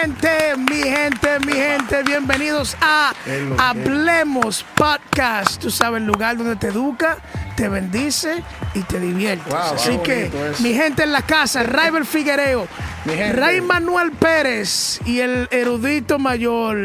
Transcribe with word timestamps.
Mi 0.00 0.06
gente, 0.06 0.56
mi 0.56 0.82
gente, 0.82 1.28
mi 1.46 1.52
gente, 1.52 2.02
bienvenidos 2.04 2.74
a 2.80 3.12
Hablemos 3.58 4.64
Podcast. 4.74 5.60
Tú 5.60 5.70
sabes, 5.70 6.00
el 6.00 6.06
lugar 6.06 6.38
donde 6.38 6.56
te 6.56 6.68
educa, 6.68 7.18
te 7.54 7.68
bendice 7.68 8.42
y 8.72 8.80
te 8.80 8.98
divierte. 8.98 9.54
Así 9.54 9.98
que, 9.98 10.30
mi 10.60 10.72
gente 10.72 11.02
en 11.02 11.12
la 11.12 11.20
casa, 11.20 11.64
Raibel 11.64 12.06
Figuereo, 12.06 12.66
Ray 13.34 13.60
Manuel 13.60 14.12
Pérez 14.12 15.00
y 15.04 15.20
el 15.20 15.48
erudito 15.50 16.18
mayor. 16.18 16.78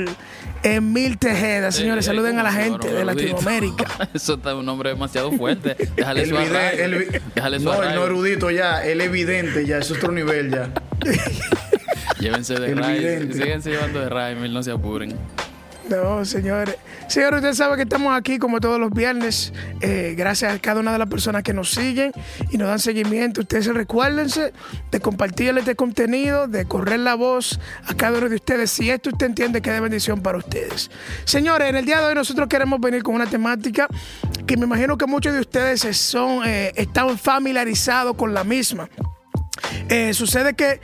Emil 0.63 1.19
Tejeda, 1.19 1.71
señores, 1.71 2.05
saluden 2.05 2.39
a 2.39 2.43
la 2.43 2.51
gente 2.51 2.91
de 2.91 3.05
Latinoamérica. 3.05 3.85
Eso 4.15 4.33
está 4.33 4.55
un 4.55 4.65
nombre 4.65 4.89
demasiado 4.89 5.31
fuerte. 5.31 5.75
Déjale 5.95 6.23
el 6.23 6.29
su 6.29 6.37
el, 6.37 7.21
Déjale 7.35 7.59
su 7.59 7.65
No, 7.65 7.83
el 7.83 7.93
no 7.93 8.03
erudito 8.03 8.49
ya, 8.49 8.83
el 8.83 8.99
evidente 8.99 9.65
ya, 9.65 9.77
es 9.77 9.91
otro 9.91 10.11
nivel 10.11 10.49
ya. 10.49 10.71
Llévense 12.25 12.55
de 12.55 12.73
Ray, 12.75 13.31
síguense 13.31 13.69
llevando 13.69 13.99
de 13.99 14.09
Ray, 14.09 14.49
no 14.49 14.63
se 14.63 14.71
apuren. 14.71 15.15
No, 15.87 16.25
señores. 16.25 16.75
Señores, 17.07 17.37
usted 17.37 17.53
sabe 17.53 17.75
que 17.75 17.83
estamos 17.83 18.17
aquí 18.17 18.39
como 18.39 18.59
todos 18.59 18.79
los 18.79 18.89
viernes. 18.89 19.53
Eh, 19.79 20.15
gracias 20.17 20.55
a 20.55 20.57
cada 20.57 20.79
una 20.79 20.91
de 20.91 20.97
las 20.97 21.07
personas 21.07 21.43
que 21.43 21.53
nos 21.53 21.69
siguen 21.69 22.11
y 22.49 22.57
nos 22.57 22.67
dan 22.67 22.79
seguimiento. 22.79 23.41
Ustedes 23.41 23.67
recuérdense 23.67 24.53
de 24.89 24.99
compartir 24.99 25.55
este 25.55 25.75
contenido, 25.75 26.47
de 26.47 26.65
correr 26.65 27.01
la 27.01 27.13
voz 27.13 27.59
a 27.85 27.93
cada 27.93 28.17
uno 28.17 28.27
de 28.27 28.37
ustedes. 28.37 28.71
Si 28.71 28.89
esto 28.89 29.11
usted 29.11 29.27
entiende 29.27 29.61
que 29.61 29.69
es 29.69 29.75
de 29.75 29.81
bendición 29.81 30.23
para 30.23 30.39
ustedes. 30.39 30.89
Señores, 31.25 31.69
en 31.69 31.75
el 31.75 31.85
día 31.85 31.99
de 31.99 32.07
hoy 32.07 32.15
nosotros 32.15 32.47
queremos 32.47 32.81
venir 32.81 33.03
con 33.03 33.13
una 33.13 33.27
temática 33.27 33.87
que 34.47 34.57
me 34.57 34.65
imagino 34.65 34.97
que 34.97 35.05
muchos 35.05 35.31
de 35.31 35.41
ustedes 35.41 35.81
son, 35.95 36.41
eh, 36.43 36.71
están 36.75 37.19
familiarizados 37.19 38.15
con 38.15 38.33
la 38.33 38.43
misma. 38.43 38.89
Eh, 39.89 40.13
sucede 40.15 40.55
que 40.55 40.79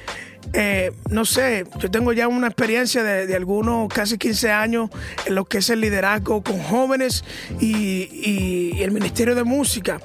eh, 0.53 0.91
no 1.09 1.23
sé, 1.25 1.65
yo 1.79 1.89
tengo 1.89 2.11
ya 2.13 2.27
una 2.27 2.47
experiencia 2.47 3.03
de, 3.03 3.35
algunos 3.35 3.87
casi 3.87 4.17
15 4.17 4.51
años 4.51 4.89
en 5.25 5.35
lo 5.35 5.45
que 5.45 5.59
es 5.59 5.69
el 5.69 5.79
liderazgo 5.79 6.43
con 6.43 6.59
jóvenes 6.59 7.23
y, 7.59 8.81
el 8.81 8.91
Ministerio 8.91 9.35
de 9.35 9.43
Música, 9.43 10.01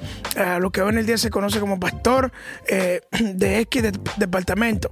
lo 0.59 0.71
que 0.71 0.81
hoy 0.81 0.89
en 0.89 0.99
el 0.99 1.05
día 1.05 1.17
se 1.17 1.29
conoce 1.29 1.59
como 1.59 1.79
pastor 1.79 2.31
eh, 2.67 3.01
de 3.19 3.59
X 3.61 3.83
departamento. 4.17 4.91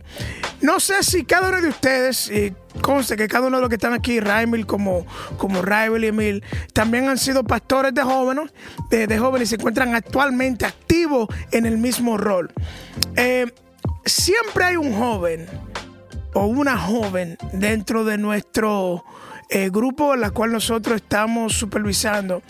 No 0.61 0.79
sé 0.79 1.03
si 1.03 1.23
cada 1.25 1.49
uno 1.49 1.61
de 1.61 1.67
ustedes, 1.67 2.29
y 2.31 2.53
conste 2.81 3.15
que 3.15 3.27
cada 3.27 3.47
uno 3.47 3.57
de 3.57 3.61
los 3.61 3.69
que 3.69 3.75
están 3.75 3.93
aquí, 3.93 4.19
Raimil 4.19 4.65
como, 4.65 5.05
como 5.37 5.61
Raibel 5.61 6.03
y 6.03 6.07
Emil, 6.07 6.43
también 6.73 7.07
han 7.07 7.17
sido 7.17 7.43
pastores 7.43 7.93
de 7.93 8.01
jóvenes, 8.01 8.51
de, 8.89 9.17
jóvenes 9.17 9.47
y 9.47 9.49
se 9.51 9.55
encuentran 9.55 9.93
actualmente 9.93 10.65
activos 10.65 11.27
en 11.51 11.65
el 11.65 11.77
mismo 11.77 12.17
rol. 12.17 12.51
Eh, 13.15 13.45
siempre 14.05 14.65
hay 14.65 14.77
un 14.77 14.93
joven 14.93 15.47
o 16.33 16.45
una 16.45 16.77
joven 16.77 17.37
dentro 17.53 18.03
de 18.03 18.17
nuestro 18.17 19.03
eh, 19.49 19.69
grupo 19.69 20.13
en 20.13 20.21
la 20.21 20.31
cual 20.31 20.51
nosotros 20.51 20.97
estamos 20.97 21.53
supervisando, 21.53 22.41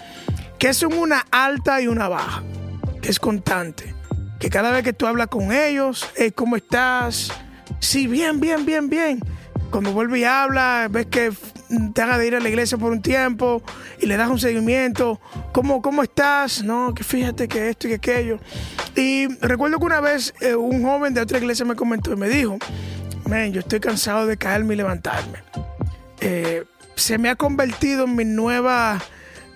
que 0.59 0.70
es 0.70 0.84
una 0.84 1.25
alta 1.31 1.81
y 1.81 1.88
una 1.88 2.08
baja, 2.08 2.44
que 3.02 3.09
es 3.09 3.20
constante. 3.20 3.94
Que 4.39 4.50
cada 4.50 4.72
vez 4.72 4.84
que 4.84 4.94
tú 4.94 5.08
hablas 5.08 5.28
con 5.28 5.52
ellos, 5.52 6.08
¿cómo 6.36 6.56
estás? 6.58 7.31
Sí, 7.80 8.08
bien, 8.08 8.40
bien, 8.40 8.66
bien, 8.66 8.90
bien. 8.90 9.19
Cuando 9.72 9.92
vuelve 9.92 10.19
y 10.19 10.23
habla, 10.23 10.88
ves 10.90 11.08
que 11.08 11.31
te 11.94 12.02
haga 12.02 12.17
de 12.17 12.27
ir 12.27 12.35
a 12.35 12.39
la 12.39 12.49
iglesia 12.49 12.77
por 12.77 12.91
un 12.91 13.02
tiempo 13.02 13.61
y 13.99 14.05
le 14.05 14.17
das 14.17 14.30
un 14.30 14.40
seguimiento. 14.40 15.19
¿Cómo, 15.51 15.81
cómo 15.81 16.03
estás? 16.03 16.63
No, 16.63 16.94
que 16.94 17.03
fíjate 17.03 17.47
que 17.47 17.69
esto 17.69 17.88
y 17.88 17.91
que 17.91 17.95
aquello. 17.95 18.40
Y 18.95 19.28
recuerdo 19.41 19.79
que 19.79 19.85
una 19.85 20.01
vez 20.01 20.34
eh, 20.41 20.56
un 20.56 20.84
joven 20.84 21.13
de 21.13 21.22
otra 21.22 21.38
iglesia 21.38 21.66
me 21.66 21.75
comentó 21.75 22.13
y 22.13 22.16
me 22.16 22.29
dijo, 22.29 22.57
men, 23.28 23.53
yo 23.53 23.59
estoy 23.59 23.79
cansado 23.79 24.25
de 24.28 24.38
caerme 24.38 24.73
y 24.73 24.78
levantarme. 24.78 25.40
Eh, 26.22 26.63
se 26.95 27.17
me 27.17 27.29
ha 27.29 27.35
convertido 27.35 28.06
en 28.06 28.16
mi 28.16 28.25
nueva 28.25 29.01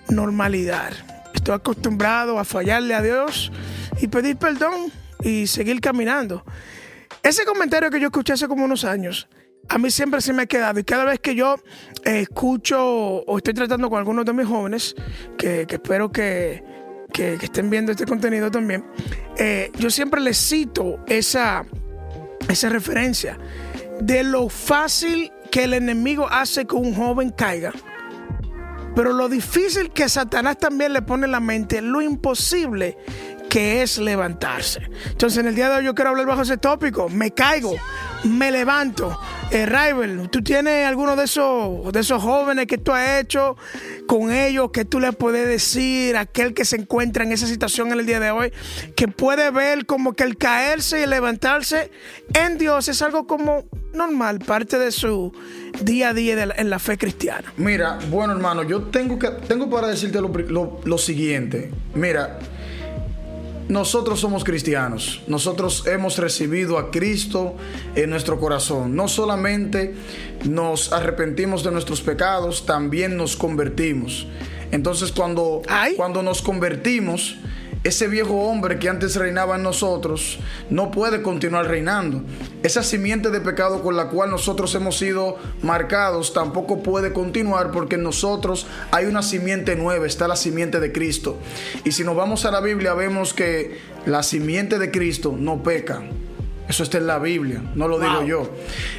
normalidad. 0.08 0.92
Estoy 1.34 1.54
acostumbrado 1.54 2.38
a 2.38 2.44
fallarle 2.44 2.94
a 2.94 3.02
Dios 3.02 3.50
y 4.00 4.08
pedir 4.08 4.36
perdón 4.36 4.92
y 5.22 5.46
seguir 5.46 5.80
caminando. 5.80 6.44
Ese 7.22 7.44
comentario 7.44 7.90
que 7.90 8.00
yo 8.00 8.06
escuché 8.06 8.32
hace 8.32 8.48
como 8.48 8.64
unos 8.64 8.84
años, 8.84 9.28
a 9.68 9.78
mí 9.78 9.90
siempre 9.90 10.20
se 10.20 10.32
me 10.32 10.42
ha 10.42 10.46
quedado 10.46 10.80
y 10.80 10.84
cada 10.84 11.04
vez 11.04 11.20
que 11.20 11.34
yo 11.34 11.56
escucho 12.04 12.78
o 12.80 13.36
estoy 13.36 13.54
tratando 13.54 13.88
con 13.90 13.98
algunos 13.98 14.24
de 14.24 14.32
mis 14.32 14.46
jóvenes, 14.46 14.94
que, 15.36 15.66
espero 15.68 16.10
que, 16.10 16.62
estén 17.14 17.70
viendo 17.70 17.92
este 17.92 18.06
contenido 18.06 18.50
también, 18.50 18.84
eh, 19.36 19.70
yo 19.78 19.90
siempre 19.90 20.20
les 20.20 20.38
cito 20.38 21.00
esa, 21.06 21.64
esa 22.48 22.68
referencia 22.68 23.38
de 24.00 24.22
lo 24.22 24.48
fácil 24.48 25.32
que 25.50 25.64
el 25.64 25.74
enemigo 25.74 26.28
hace 26.28 26.66
que 26.66 26.74
un 26.74 26.94
joven 26.94 27.30
caiga. 27.30 27.72
Pero 28.94 29.12
lo 29.12 29.28
difícil 29.28 29.90
que 29.90 30.08
Satanás 30.08 30.58
también 30.58 30.92
le 30.92 31.02
pone 31.02 31.26
en 31.26 31.32
la 31.32 31.40
mente, 31.40 31.80
lo 31.80 32.02
imposible 32.02 32.96
que 33.48 33.82
es 33.82 33.98
levantarse. 33.98 34.80
Entonces, 35.10 35.38
en 35.38 35.46
el 35.46 35.54
día 35.54 35.68
de 35.68 35.76
hoy 35.76 35.84
yo 35.84 35.94
quiero 35.94 36.10
hablar 36.10 36.26
bajo 36.26 36.42
ese 36.42 36.56
tópico. 36.56 37.08
Me 37.08 37.32
caigo, 37.32 37.74
me 38.24 38.50
levanto. 38.50 39.18
Eh, 39.50 39.66
Rival, 39.66 40.28
¿tú 40.30 40.42
tienes 40.42 40.86
alguno 40.86 41.16
de 41.16 41.24
esos, 41.24 41.92
de 41.92 42.00
esos 42.00 42.22
jóvenes 42.22 42.66
que 42.66 42.78
tú 42.78 42.92
has 42.92 43.20
hecho 43.20 43.56
con 44.06 44.32
ellos 44.32 44.70
que 44.72 44.84
tú 44.84 45.00
le 45.00 45.12
puedes 45.12 45.46
decir 45.46 46.16
a 46.16 46.20
aquel 46.20 46.54
que 46.54 46.64
se 46.64 46.76
encuentra 46.76 47.24
en 47.24 47.32
esa 47.32 47.46
situación 47.46 47.92
en 47.92 47.98
el 48.00 48.06
día 48.06 48.20
de 48.20 48.30
hoy, 48.30 48.52
que 48.94 49.08
puede 49.08 49.50
ver 49.50 49.86
como 49.86 50.12
que 50.12 50.24
el 50.24 50.36
caerse 50.36 51.02
y 51.02 51.06
levantarse 51.06 51.90
en 52.32 52.58
Dios 52.58 52.88
es 52.88 53.02
algo 53.02 53.26
como 53.26 53.64
normal, 53.92 54.38
parte 54.40 54.78
de 54.78 54.92
su 54.92 55.32
día 55.82 56.10
a 56.10 56.14
día 56.14 56.54
en 56.56 56.70
la 56.70 56.78
fe 56.78 56.96
cristiana? 56.96 57.52
Mira, 57.56 57.98
bueno 58.08 58.32
hermano, 58.32 58.62
yo 58.62 58.82
tengo, 58.82 59.18
que, 59.18 59.30
tengo 59.48 59.68
para 59.68 59.88
decirte 59.88 60.20
lo 60.20 60.98
siguiente. 60.98 61.70
Mira, 61.94 62.38
nosotros 63.68 64.20
somos 64.20 64.44
cristianos, 64.44 65.22
nosotros 65.26 65.86
hemos 65.86 66.18
recibido 66.18 66.78
a 66.78 66.90
Cristo 66.90 67.54
en 67.94 68.10
nuestro 68.10 68.38
corazón. 68.40 68.96
No 68.96 69.08
solamente 69.08 69.94
nos 70.44 70.92
arrepentimos 70.92 71.62
de 71.62 71.70
nuestros 71.70 72.00
pecados, 72.00 72.66
también 72.66 73.16
nos 73.16 73.36
convertimos. 73.36 74.26
Entonces 74.72 75.12
cuando, 75.12 75.62
cuando 75.96 76.22
nos 76.22 76.42
convertimos, 76.42 77.36
ese 77.82 78.08
viejo 78.08 78.42
hombre 78.42 78.78
que 78.78 78.90
antes 78.90 79.16
reinaba 79.16 79.56
en 79.56 79.62
nosotros 79.62 80.38
no 80.68 80.90
puede 80.90 81.22
continuar 81.22 81.66
reinando. 81.66 82.22
Esa 82.62 82.82
simiente 82.82 83.30
de 83.30 83.40
pecado 83.40 83.82
con 83.82 83.96
la 83.96 84.08
cual 84.08 84.30
nosotros 84.30 84.74
hemos 84.74 84.98
sido 84.98 85.38
marcados 85.62 86.34
tampoco 86.34 86.82
puede 86.82 87.12
continuar 87.12 87.70
porque 87.70 87.94
en 87.94 88.02
nosotros 88.02 88.66
hay 88.90 89.06
una 89.06 89.22
simiente 89.22 89.76
nueva, 89.76 90.06
está 90.06 90.28
la 90.28 90.36
simiente 90.36 90.78
de 90.78 90.92
Cristo. 90.92 91.38
Y 91.84 91.92
si 91.92 92.04
nos 92.04 92.16
vamos 92.16 92.44
a 92.44 92.50
la 92.50 92.60
Biblia 92.60 92.92
vemos 92.92 93.32
que 93.32 93.78
la 94.04 94.22
simiente 94.22 94.78
de 94.78 94.90
Cristo 94.90 95.34
no 95.38 95.62
peca. 95.62 96.02
Eso 96.70 96.84
está 96.84 96.98
en 96.98 97.08
la 97.08 97.18
Biblia, 97.18 97.60
no 97.74 97.88
lo 97.88 97.98
digo 97.98 98.22
yo. 98.22 98.48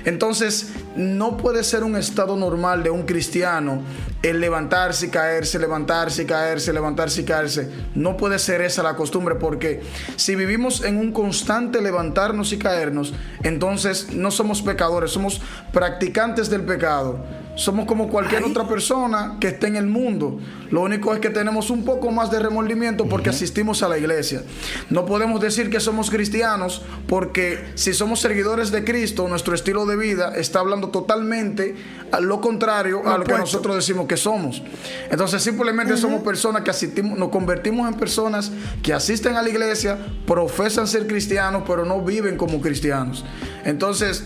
Entonces, 0.04 0.74
no 0.98 1.38
puede 1.38 1.64
ser 1.64 1.86
un 1.86 1.96
estado 1.96 2.36
normal 2.36 2.84
de 2.84 2.90
un 2.90 3.04
cristiano 3.04 3.82
el 4.22 4.42
levantarse 4.42 5.06
y 5.06 5.10
caerse, 5.10 5.58
levantarse 5.58 6.24
y 6.24 6.26
caerse, 6.26 6.74
levantarse 6.74 7.22
y 7.22 7.24
caerse. 7.24 7.72
No 7.96 8.18
puede 8.18 8.40
ser 8.40 8.60
esa 8.60 8.84
la 8.84 8.98
costumbre 8.98 9.36
porque 9.36 9.80
si 10.18 10.36
vivimos 10.36 10.84
en 10.84 10.98
un 10.98 11.14
constante 11.14 11.80
levantarnos 11.80 12.52
y 12.52 12.58
caernos, 12.58 13.14
entonces 13.42 14.12
no 14.12 14.32
somos 14.32 14.62
pecadores, 14.62 15.12
somos 15.12 15.40
practicantes 15.72 16.50
del 16.50 16.64
pecado 16.64 17.24
somos 17.56 17.86
como 17.86 18.10
cualquier 18.10 18.44
otra 18.44 18.68
persona 18.68 19.38
que 19.40 19.50
esté 19.50 19.68
en 19.68 19.76
el 19.76 19.86
mundo. 19.86 20.40
Lo 20.70 20.82
único 20.82 21.14
es 21.14 21.20
que 21.20 21.30
tenemos 21.30 21.70
un 21.70 21.84
poco 21.84 22.12
más 22.12 22.32
de 22.32 22.40
remordimiento 22.40 23.08
porque 23.08 23.30
asistimos 23.30 23.84
a 23.84 23.90
la 23.90 23.98
iglesia. 23.98 24.44
No 24.90 25.06
podemos 25.06 25.42
decir 25.42 25.70
que 25.70 25.80
somos 25.80 26.10
cristianos 26.10 26.82
porque 27.08 27.72
si 27.76 27.94
somos 27.94 28.22
seguidores 28.22 28.72
de 28.72 28.84
Cristo, 28.84 29.28
nuestro 29.28 29.54
estilo 29.54 29.86
de 29.86 29.98
vida 29.98 30.34
está 30.36 30.60
hablando 30.60 30.90
totalmente 30.90 31.76
a 32.12 32.20
lo 32.20 32.40
contrario 32.40 33.08
a 33.08 33.18
lo 33.18 33.26
que 33.26 33.38
nosotros 33.38 33.76
decimos 33.76 34.08
que 34.08 34.18
somos. 34.18 34.64
Entonces 35.10 35.44
simplemente 35.44 35.98
somos 35.98 36.24
personas 36.24 36.64
que 36.64 36.72
asistimos, 36.72 37.18
nos 37.18 37.30
convertimos 37.30 37.92
en 37.92 38.00
personas 38.00 38.52
que 38.82 38.94
asisten 38.94 39.36
a 39.36 39.42
la 39.42 39.50
iglesia, 39.50 39.98
profesan 40.26 40.88
ser 40.88 41.06
cristianos, 41.06 41.64
pero 41.68 41.86
no 41.86 42.02
viven 42.02 42.38
como 42.38 42.62
cristianos. 42.62 43.26
Entonces, 43.66 44.24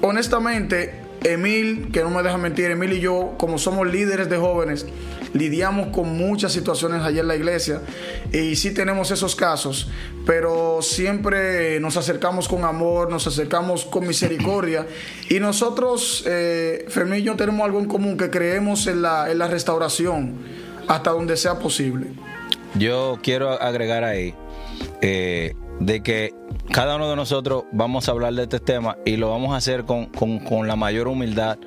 honestamente, 0.00 1.03
Emil, 1.24 1.90
que 1.90 2.02
no 2.02 2.10
me 2.10 2.22
deja 2.22 2.36
mentir, 2.36 2.70
Emil 2.70 2.92
y 2.92 3.00
yo, 3.00 3.34
como 3.38 3.58
somos 3.58 3.90
líderes 3.90 4.28
de 4.28 4.36
jóvenes, 4.36 4.86
lidiamos 5.32 5.88
con 5.88 6.16
muchas 6.16 6.52
situaciones 6.52 7.02
allá 7.02 7.22
en 7.22 7.28
la 7.28 7.36
iglesia 7.36 7.80
y 8.32 8.56
sí 8.56 8.72
tenemos 8.72 9.10
esos 9.10 9.34
casos, 9.34 9.90
pero 10.26 10.80
siempre 10.82 11.80
nos 11.80 11.96
acercamos 11.96 12.46
con 12.46 12.64
amor, 12.64 13.10
nos 13.10 13.26
acercamos 13.26 13.84
con 13.84 14.06
misericordia 14.06 14.86
y 15.30 15.40
nosotros, 15.40 16.24
eh, 16.26 16.84
Fermín 16.88 17.20
y 17.20 17.22
yo, 17.22 17.36
tenemos 17.36 17.64
algo 17.64 17.80
en 17.80 17.86
común, 17.86 18.16
que 18.16 18.30
creemos 18.30 18.86
en 18.86 19.02
la, 19.02 19.30
en 19.30 19.38
la 19.38 19.48
restauración 19.48 20.34
hasta 20.88 21.10
donde 21.10 21.36
sea 21.36 21.58
posible. 21.58 22.08
Yo 22.74 23.18
quiero 23.22 23.50
agregar 23.50 24.04
ahí, 24.04 24.34
eh, 25.00 25.54
de 25.80 26.02
que 26.02 26.34
cada 26.72 26.96
uno 26.96 27.10
de 27.10 27.16
nosotros 27.16 27.64
vamos 27.72 28.08
a 28.08 28.12
hablar 28.12 28.34
de 28.34 28.44
este 28.44 28.60
tema 28.60 28.96
y 29.04 29.16
lo 29.16 29.30
vamos 29.30 29.52
a 29.52 29.56
hacer 29.56 29.84
con, 29.84 30.08
la 30.66 30.76
mayor 30.76 31.08
humildad 31.08 31.58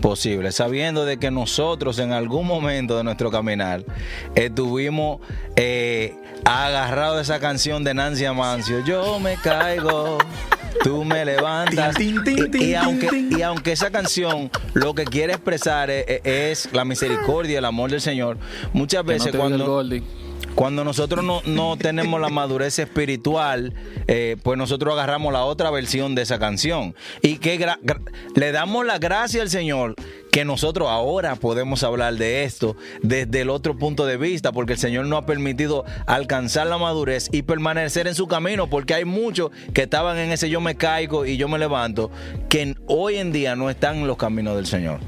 posible, 0.00 0.52
sabiendo 0.52 1.04
de 1.04 1.18
que 1.18 1.30
nosotros 1.30 1.98
en 1.98 2.12
algún 2.12 2.46
momento 2.46 2.96
de 2.96 3.04
nuestro 3.04 3.30
caminar 3.30 3.84
estuvimos 4.34 5.20
eh, 5.56 6.16
agarrados 6.44 7.16
de 7.16 7.22
esa 7.22 7.40
canción 7.40 7.84
de 7.84 7.94
Nancy 7.94 8.24
Amancio, 8.24 8.84
yo 8.84 9.18
me 9.20 9.36
caigo. 9.36 10.18
Tú 10.84 11.04
me 11.04 11.24
levantas. 11.24 11.98
y, 11.98 12.74
aunque, 12.74 13.42
aunque 13.44 13.72
esa 13.72 13.90
canción 13.90 14.48
lo 14.74 14.94
que 14.94 15.04
quiere 15.04 15.32
expresar 15.32 15.90
es, 15.90 16.68
la 16.72 16.84
misericordia, 16.84 17.58
el 17.58 17.64
amor 17.64 17.90
del 17.90 18.00
Señor, 18.00 18.38
muchas 18.72 19.04
veces 19.04 19.34
cuando 19.34 19.82
cuando 20.54 20.84
nosotros 20.84 21.24
no, 21.46 21.76
tenemos 21.76 22.20
la 22.20 22.28
madurez 22.28 22.78
espiritual, 22.78 23.74
eh, 24.06 24.36
pues 24.42 24.58
nosotros 24.58 24.94
agarramos 24.94 25.32
la 25.32 25.44
otra 25.44 25.70
versión 25.70 26.14
de 26.14 26.22
esa 26.22 26.38
canción. 26.38 26.94
Y 27.22 27.38
que 27.38 27.58
le 28.34 28.52
damos 28.52 28.84
la 28.84 28.98
gracia 28.98 29.42
al 29.42 29.50
Señor 29.50 29.94
que 30.30 30.44
nosotros 30.44 30.88
ahora 30.88 31.36
podemos 31.36 31.82
hablar 31.82 32.14
de 32.14 32.44
esto 32.44 32.76
desde 33.02 33.42
el 33.42 33.50
otro 33.50 33.76
punto 33.76 34.06
de 34.06 34.16
vista, 34.16 34.52
porque 34.52 34.74
el 34.74 34.78
Señor 34.78 35.06
nos 35.06 35.22
ha 35.22 35.26
permitido 35.26 35.84
alcanzar 36.06 36.66
la 36.66 36.78
madurez 36.78 37.28
y 37.32 37.42
permanecer 37.42 38.06
en 38.06 38.14
su 38.14 38.26
camino, 38.26 38.68
porque 38.68 38.94
hay 38.94 39.04
muchos 39.04 39.50
que 39.72 39.82
estaban 39.82 40.18
en 40.18 40.30
ese 40.30 40.50
yo 40.50 40.60
me 40.60 40.76
caigo 40.76 41.24
y 41.26 41.36
yo 41.36 41.48
me 41.48 41.58
levanto, 41.58 42.10
que 42.48 42.74
hoy 42.86 43.16
en 43.16 43.32
día 43.32 43.56
no 43.56 43.70
están 43.70 43.96
en 43.96 44.06
los 44.06 44.16
caminos 44.16 44.56
del 44.56 44.66
Señor. 44.66 45.00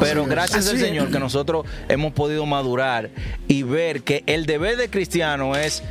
Pero 0.00 0.26
gracias 0.26 0.68
al 0.68 0.78
Señor 0.78 1.10
que 1.10 1.20
nosotros 1.20 1.64
hemos 1.88 2.12
podido 2.12 2.44
madurar 2.44 3.10
y 3.46 3.62
ver 3.62 4.02
que 4.02 4.24
el 4.26 4.46
deber 4.46 4.76
de 4.76 4.88
cristiano 4.88 5.54
es 5.54 5.84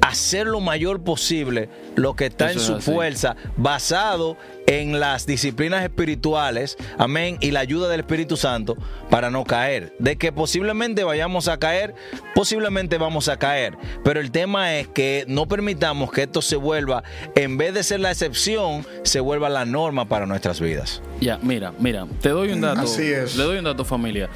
hacer 0.00 0.46
lo 0.46 0.60
mayor 0.60 1.02
posible 1.02 1.68
lo 1.96 2.14
que 2.14 2.26
está 2.26 2.52
en 2.52 2.60
su 2.60 2.80
fuerza, 2.80 3.36
basado 3.56 4.36
en 4.66 4.98
las 4.98 5.26
disciplinas 5.26 5.82
espirituales, 5.84 6.76
amén, 6.98 7.38
y 7.40 7.52
la 7.52 7.60
ayuda 7.60 7.88
del 7.88 8.00
Espíritu 8.00 8.36
Santo 8.36 8.76
para 9.10 9.30
no 9.30 9.44
caer. 9.44 9.94
De 9.98 10.16
que 10.16 10.32
posiblemente 10.32 11.04
vayamos 11.04 11.48
a 11.48 11.58
caer, 11.58 11.94
posiblemente 12.34 12.98
vamos 12.98 13.28
a 13.28 13.38
caer, 13.38 13.76
pero 14.04 14.20
el 14.20 14.30
tema 14.30 14.76
es 14.76 14.88
que 14.88 15.24
no 15.28 15.46
permitamos 15.46 16.12
que 16.12 16.22
esto 16.22 16.42
se 16.42 16.56
vuelva, 16.56 17.02
en 17.34 17.56
vez 17.56 17.74
de 17.74 17.82
ser 17.82 18.00
la 18.00 18.10
excepción, 18.10 18.84
se 19.02 19.20
vuelva 19.20 19.48
la 19.48 19.64
norma 19.64 20.08
para 20.08 20.26
nuestras 20.26 20.60
vidas. 20.60 21.00
Ya, 21.20 21.38
mira, 21.42 21.72
mira, 21.78 22.06
te 22.20 22.28
doy 22.28 22.50
un 22.50 22.60
dato. 22.60 22.82
Así 22.82 23.04
es. 23.04 23.36
Le 23.36 23.44
doy 23.44 23.58
un 23.58 23.64
dato, 23.64 23.84
familia. 23.84 24.28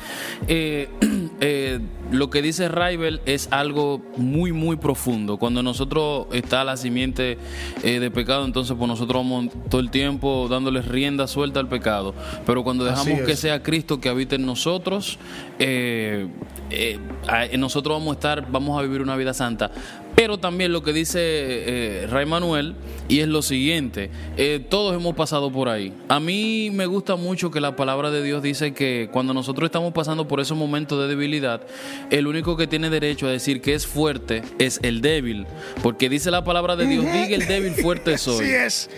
Eh, 0.49 0.89
eh, 1.41 1.81
lo 2.11 2.31
que 2.31 2.41
dice 2.41 2.69
Raibel 2.69 3.21
es 3.27 3.49
algo 3.51 4.01
muy, 4.17 4.53
muy 4.53 4.77
profundo. 4.77 5.39
Cuando 5.39 5.63
nosotros 5.63 6.27
está 6.33 6.65
la 6.65 6.77
simiente 6.77 7.37
eh, 7.83 8.01
de 8.01 8.11
pecado, 8.11 8.45
entonces 8.45 8.77
pues 8.77 8.89
nosotros 8.89 9.23
vamos 9.23 9.47
todo 9.69 9.81
el 9.81 9.91
tiempo 9.91 10.49
dándoles 10.49 10.87
rienda 10.87 11.27
suelta 11.27 11.61
al 11.61 11.69
pecado. 11.69 12.15
Pero 12.47 12.65
cuando 12.65 12.85
dejamos 12.85 13.21
que 13.21 13.37
sea 13.37 13.63
Cristo 13.63 14.01
que 14.01 14.09
habite 14.09 14.37
en 14.37 14.47
nosotros, 14.47 15.19
eh, 15.59 16.29
eh, 16.71 16.99
nosotros 17.59 17.99
vamos 17.99 18.13
a 18.13 18.15
estar, 18.15 18.51
vamos 18.51 18.79
a 18.79 18.83
vivir 18.83 19.03
una 19.03 19.17
vida 19.17 19.35
santa. 19.35 19.71
Pero 20.21 20.37
también 20.37 20.71
lo 20.71 20.83
que 20.83 20.93
dice 20.93 21.19
eh, 21.23 22.07
Ray 22.07 22.27
Manuel, 22.27 22.75
y 23.09 23.21
es 23.21 23.29
lo 23.29 23.41
siguiente, 23.41 24.11
eh, 24.37 24.63
todos 24.69 24.95
hemos 24.95 25.15
pasado 25.15 25.51
por 25.51 25.71
ahí. 25.71 25.95
A 26.09 26.21
mí 26.21 26.71
me 26.71 26.85
gusta 26.85 27.17
mucho 27.17 27.51
que 27.51 27.59
la 27.59 27.75
palabra 27.75 28.11
de 28.11 28.23
Dios 28.23 28.43
dice 28.43 28.75
que 28.75 29.09
cuando 29.11 29.33
nosotros 29.33 29.69
estamos 29.69 29.95
pasando 29.95 30.29
por 30.29 30.41
esos 30.41 30.59
momentos 30.59 31.01
de 31.01 31.09
debilidad, 31.09 31.63
el 32.11 32.27
único 32.27 32.55
que 32.59 32.67
tiene 32.67 32.91
derecho 32.91 33.29
a 33.29 33.31
decir 33.31 33.63
que 33.63 33.73
es 33.73 33.87
fuerte 33.87 34.43
es 34.59 34.79
el 34.83 35.01
débil. 35.01 35.47
Porque 35.83 36.11
dice 36.11 36.31
la 36.31 36.45
palabra 36.45 36.77
de 36.77 36.85
Dios, 36.85 37.03
diga 37.03 37.35
el 37.35 37.47
débil, 37.47 37.73
fuerte 37.73 38.19
soy. 38.19 38.45
Así 38.45 38.55
es. 38.55 38.91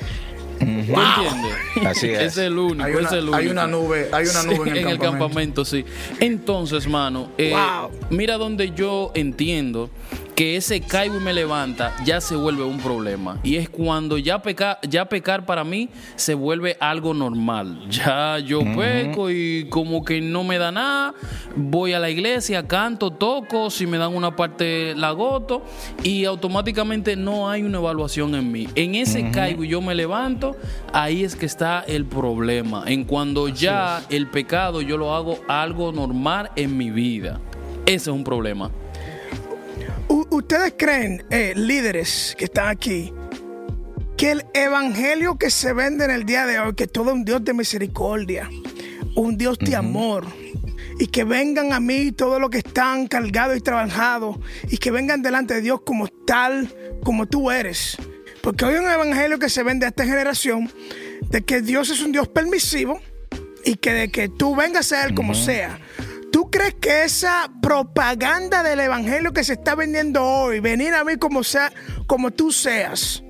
entiendes? 0.59 1.87
Así 1.87 2.09
es. 2.09 2.21
es 2.21 2.39
el 2.39 2.59
único, 2.59 2.83
hay 2.83 2.95
una, 2.95 3.07
es 3.07 3.13
el 3.13 3.21
único. 3.21 3.37
Hay 3.37 3.47
una 3.47 3.67
nube, 3.69 4.09
hay 4.11 4.27
una 4.27 4.43
nube 4.43 4.81
en, 4.81 4.89
el, 4.89 4.99
campamento. 4.99 5.65
sí. 5.65 5.85
Entonces, 6.19 6.89
mano, 6.89 7.31
eh, 7.39 7.55
mira 8.11 8.39
donde 8.39 8.73
yo 8.73 9.13
entiendo 9.15 9.89
que 10.34 10.56
ese 10.56 10.81
caigo 10.81 11.17
y 11.17 11.20
me 11.20 11.32
levanta 11.32 11.93
ya 12.05 12.20
se 12.20 12.37
vuelve 12.37 12.64
un 12.64 12.79
problema. 12.79 13.38
Y 13.43 13.56
es 13.56 13.69
cuando 13.69 14.19
ya, 14.19 14.40
pecar 14.43 14.79
ya 14.88 15.05
pecar 15.06 15.44
para 15.44 15.64
mí 15.64 15.88
se 16.17 16.34
vuelve 16.34 16.76
algo 16.81 17.14
normal. 17.14 17.81
Ya 17.93 18.38
yo 18.38 18.61
peco 18.75 19.31
y 19.31 19.67
como 19.69 20.05
que 20.05 20.20
no 20.20 20.44
me 20.44 20.58
da 20.58 20.73
nada. 20.73 21.14
Voy 21.55 21.93
a 21.93 22.00
la 22.00 22.11
iglesia, 22.11 22.67
canto, 22.67 23.11
toco, 23.11 23.70
si 23.70 23.87
me 23.87 23.99
dan 23.99 24.14
una 24.14 24.34
parte 24.34 24.94
la 24.96 25.12
goto 25.12 25.62
y 26.02 26.25
automáticamente 26.25 27.14
no 27.14 27.50
hay 27.50 27.62
una 27.62 27.79
evaluación 27.79 28.34
en 28.34 28.50
mí. 28.50 28.69
En 28.75 28.94
ese 28.94 29.31
caigo 29.31 29.62
y 29.62 29.69
yo 29.69 29.81
me 29.82 29.94
levanto, 29.94 30.56
ahí 30.93 31.23
es 31.23 31.37
que 31.37 31.46
está 31.46 31.84
el 31.87 32.06
problema. 32.06 32.84
En 32.87 33.05
cuando 33.05 33.49
ya 33.49 34.02
el 34.08 34.26
pecado 34.29 34.81
yo 34.81 34.96
lo 34.96 35.14
hago 35.14 35.38
algo 35.49 35.93
normal 35.93 36.50
en 36.56 36.76
mi 36.76 36.90
vida. 36.90 37.40
Ese 37.84 38.11
es 38.11 38.17
un 38.17 38.25
problema. 38.25 38.70
¿Ustedes 40.09 40.75
creen, 40.77 41.25
eh, 41.31 41.53
líderes 41.57 42.35
que 42.37 42.45
están 42.45 42.69
aquí, 42.69 43.13
que 44.17 44.33
el 44.33 44.45
evangelio 44.55 45.37
que 45.37 45.51
se 45.51 45.73
vende 45.73 46.05
en 46.05 46.11
el 46.11 46.25
día 46.25 46.47
de 46.47 46.59
hoy, 46.59 46.75
que 46.75 46.87
todo 46.87 47.11
es 47.11 47.15
un 47.15 47.25
Dios 47.25 47.45
de 47.45 47.55
misericordia, 47.55 48.49
un 49.17 49.37
Dios 49.37 49.59
de 49.59 49.77
amor, 49.77 50.27
y 50.99 51.07
que 51.07 51.25
vengan 51.25 51.73
a 51.73 51.81
mí 51.81 52.13
todos 52.13 52.41
los 52.41 52.51
que 52.51 52.59
están 52.59 53.07
cargados 53.07 53.57
y 53.57 53.61
trabajados, 53.61 54.37
y 54.69 54.79
que 54.79 54.91
vengan 54.91 55.23
delante 55.23 55.55
de 55.55 55.61
Dios 55.63 55.81
como 55.85 56.09
tal, 56.09 56.73
como 57.03 57.27
tú 57.27 57.51
eres? 57.51 57.97
Porque 58.43 58.65
hoy 58.65 58.75
hay 58.75 58.81
un 58.81 58.91
evangelio 58.91 59.39
que 59.39 59.49
se 59.49 59.63
vende 59.63 59.87
a 59.87 59.91
esta 59.91 60.05
generación 60.05 60.71
de 61.31 61.43
que 61.43 61.63
Dios 61.63 61.91
es 61.91 62.03
un 62.03 62.13
Dios 62.13 62.29
permisivo 62.29 63.01
y 63.65 63.77
que 63.77 63.93
de 63.93 64.11
que 64.11 64.29
tú 64.29 64.55
vengas 64.57 64.93
a 64.93 65.05
Él 65.05 65.15
como 65.15 65.35
sea. 65.35 65.79
¿Tú 66.53 66.59
crees 66.59 66.75
que 66.75 67.05
esa 67.05 67.51
propaganda 67.63 68.63
del 68.63 68.81
evangelio 68.81 69.33
que 69.33 69.43
se 69.43 69.55
está 69.55 69.75
vendiendo 69.75 70.23
hoy, 70.23 70.61
venir 70.61 70.93
a 70.93 71.03
mí 71.03 71.17
como 71.17 71.45
sea, 71.45 71.73
como 72.07 72.31
tú 72.31 72.53
seas, 72.53 73.25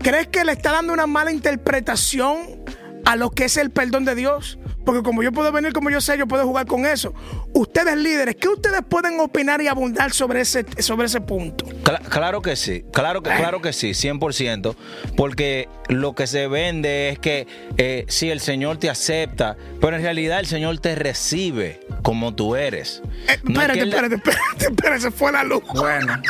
crees 0.00 0.28
que 0.28 0.44
le 0.44 0.52
está 0.52 0.70
dando 0.70 0.92
una 0.92 1.08
mala 1.08 1.32
interpretación 1.32 2.62
a 3.04 3.16
lo 3.16 3.32
que 3.32 3.46
es 3.46 3.56
el 3.56 3.72
perdón 3.72 4.04
de 4.04 4.14
Dios? 4.14 4.60
Porque 4.84 5.02
como 5.02 5.22
yo 5.22 5.32
puedo 5.32 5.50
venir 5.52 5.72
como 5.72 5.90
yo 5.90 6.00
sé, 6.00 6.18
yo 6.18 6.26
puedo 6.26 6.46
jugar 6.46 6.66
con 6.66 6.86
eso. 6.86 7.14
Ustedes 7.52 7.96
líderes, 7.96 8.36
¿qué 8.36 8.48
ustedes 8.48 8.82
pueden 8.88 9.18
opinar 9.20 9.60
y 9.62 9.68
abundar 9.68 10.12
sobre 10.12 10.40
ese, 10.40 10.64
sobre 10.78 11.06
ese 11.06 11.20
punto? 11.20 11.66
Claro, 12.10 12.42
que 12.42 12.56
sí, 12.56 12.84
claro 12.92 13.22
que, 13.22 13.30
claro 13.30 13.60
que 13.60 13.72
sí, 13.72 13.90
100%. 13.90 14.74
Porque 15.16 15.68
lo 15.88 16.14
que 16.14 16.26
se 16.26 16.48
vende 16.48 17.10
es 17.10 17.18
que 17.18 17.46
eh, 17.76 18.04
si 18.08 18.30
el 18.30 18.40
Señor 18.40 18.78
te 18.78 18.90
acepta, 18.90 19.56
pero 19.80 19.96
en 19.96 20.02
realidad 20.02 20.40
el 20.40 20.46
Señor 20.46 20.78
te 20.78 20.94
recibe 20.94 21.80
como 22.02 22.34
tú 22.34 22.56
eres. 22.56 23.02
Eh, 23.28 23.32
espérate, 23.32 23.80
espérate, 23.80 24.14
espérate, 24.16 24.66
espérate, 24.66 25.00
se 25.00 25.10
fue 25.10 25.32
la 25.32 25.44
luz. 25.44 25.62
Bueno, 25.74 26.20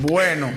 bueno. 0.00 0.52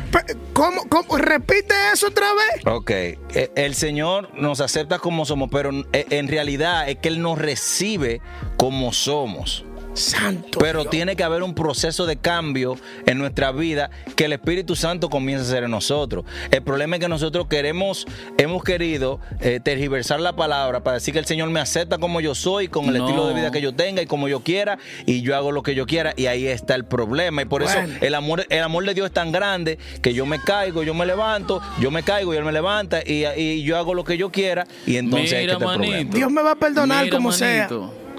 ¿Cómo, 0.53 0.83
¿Cómo, 0.89 1.17
Repite 1.17 1.73
eso 1.93 2.07
otra 2.07 2.27
vez. 2.33 2.65
Ok, 2.65 2.91
el 3.33 3.75
Señor 3.75 4.33
nos 4.35 4.61
acepta 4.61 4.99
como 4.99 5.25
somos, 5.25 5.49
pero 5.51 5.71
en 5.91 6.27
realidad 6.27 6.89
es 6.89 6.97
que 6.97 7.09
Él 7.09 7.21
nos 7.21 7.37
recibe 7.37 8.21
como 8.57 8.93
somos. 8.93 9.66
Santo. 9.97 10.59
Pero 10.59 10.85
tiene 10.85 11.15
que 11.15 11.23
haber 11.23 11.43
un 11.43 11.53
proceso 11.53 12.05
de 12.05 12.17
cambio 12.17 12.77
en 13.05 13.17
nuestra 13.17 13.51
vida 13.51 13.89
que 14.15 14.25
el 14.25 14.33
Espíritu 14.33 14.75
Santo 14.75 15.09
comience 15.09 15.43
a 15.43 15.47
hacer 15.47 15.63
en 15.63 15.71
nosotros. 15.71 16.25
El 16.51 16.61
problema 16.63 16.95
es 16.95 17.01
que 17.01 17.09
nosotros 17.09 17.47
queremos, 17.47 18.05
hemos 18.37 18.63
querido 18.63 19.19
eh, 19.41 19.59
tergiversar 19.61 20.19
la 20.19 20.35
palabra 20.35 20.83
para 20.83 20.95
decir 20.95 21.13
que 21.13 21.19
el 21.19 21.25
Señor 21.25 21.49
me 21.49 21.59
acepta 21.59 21.97
como 21.97 22.21
yo 22.21 22.35
soy, 22.35 22.67
con 22.67 22.85
el 22.85 22.97
estilo 22.97 23.27
de 23.27 23.33
vida 23.33 23.51
que 23.51 23.61
yo 23.61 23.73
tenga 23.73 24.01
y 24.01 24.05
como 24.05 24.27
yo 24.27 24.41
quiera, 24.41 24.77
y 25.05 25.21
yo 25.21 25.35
hago 25.35 25.51
lo 25.51 25.63
que 25.63 25.75
yo 25.75 25.85
quiera, 25.85 26.13
y 26.15 26.27
ahí 26.27 26.47
está 26.47 26.75
el 26.75 26.85
problema. 26.85 27.41
Y 27.41 27.45
por 27.45 27.63
eso 27.63 27.77
el 28.01 28.15
amor, 28.15 28.45
el 28.49 28.63
amor 28.63 28.85
de 28.85 28.93
Dios 28.93 29.07
es 29.07 29.13
tan 29.13 29.31
grande 29.31 29.77
que 30.01 30.13
yo 30.13 30.25
me 30.25 30.39
caigo, 30.39 30.83
yo 30.83 30.93
me 30.93 31.05
levanto, 31.05 31.61
yo 31.79 31.91
me 31.91 32.03
caigo 32.03 32.33
y 32.33 32.37
Él 32.37 32.43
me 32.43 32.51
levanta, 32.51 33.01
y, 33.05 33.63
yo 33.63 33.77
hago 33.77 33.93
lo 33.93 34.03
que 34.03 34.17
yo 34.17 34.31
quiera, 34.31 34.65
y 34.85 34.97
entonces 34.97 35.33
está 35.33 35.53
el 35.53 35.57
problema. 35.57 36.11
Dios 36.11 36.31
me 36.31 36.41
va 36.41 36.51
a 36.51 36.55
perdonar 36.55 37.09
como 37.09 37.31
sea. 37.31 37.67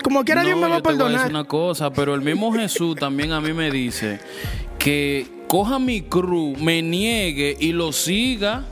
Como 0.03 0.25
quiera 0.25 0.43
Dios 0.43 0.59
me 0.59 0.69
va 0.69 0.77
a 0.77 0.83
perdonar. 0.83 1.29
una 1.29 1.45
cosa, 1.45 1.91
pero 1.93 2.15
el 2.15 2.21
mismo 2.23 2.53
Jesús 2.53 2.97
también 2.97 3.33
a 3.33 3.41
mí 3.41 3.53
me 3.53 3.71
dice 3.71 4.21
que 4.79 5.27
coja 5.49 5.79
mi 5.79 6.03
cruz, 6.03 6.59
me 6.59 6.83
niegue 6.83 7.57
y 7.59 7.73
lo 7.73 7.93
siga. 7.93 8.65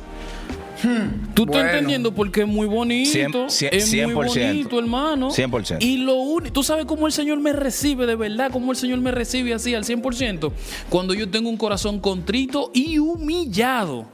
Hmm, 0.83 1.33
Tú 1.35 1.45
estás 1.45 1.65
entendiendo 1.65 2.13
porque 2.13 2.43
es 2.43 2.47
muy 2.47 2.67
bonito. 2.67 3.47
es 3.49 3.93
muy 3.95 4.27
bonito, 4.27 4.79
hermano. 4.79 5.31
100%. 5.31 5.79
Y 5.81 5.97
lo 5.99 6.17
único, 6.17 6.53
tú 6.53 6.63
sabes 6.63 6.85
cómo 6.85 7.07
el 7.07 7.13
Señor 7.15 7.41
me 7.41 7.53
recibe 7.55 8.05
de 8.07 8.15
verdad, 8.15 8.51
cómo 8.53 8.73
el 8.73 8.77
Señor 8.77 9.01
me 9.01 9.11
recibe 9.11 9.55
así 9.55 9.75
al 9.75 9.85
100%. 9.85 10.53
Cuando 10.91 11.15
yo 11.15 11.31
tengo 11.31 11.49
un 11.49 11.57
corazón 11.57 11.99
contrito 11.99 12.71
y 12.75 12.99
humillado. 12.99 14.07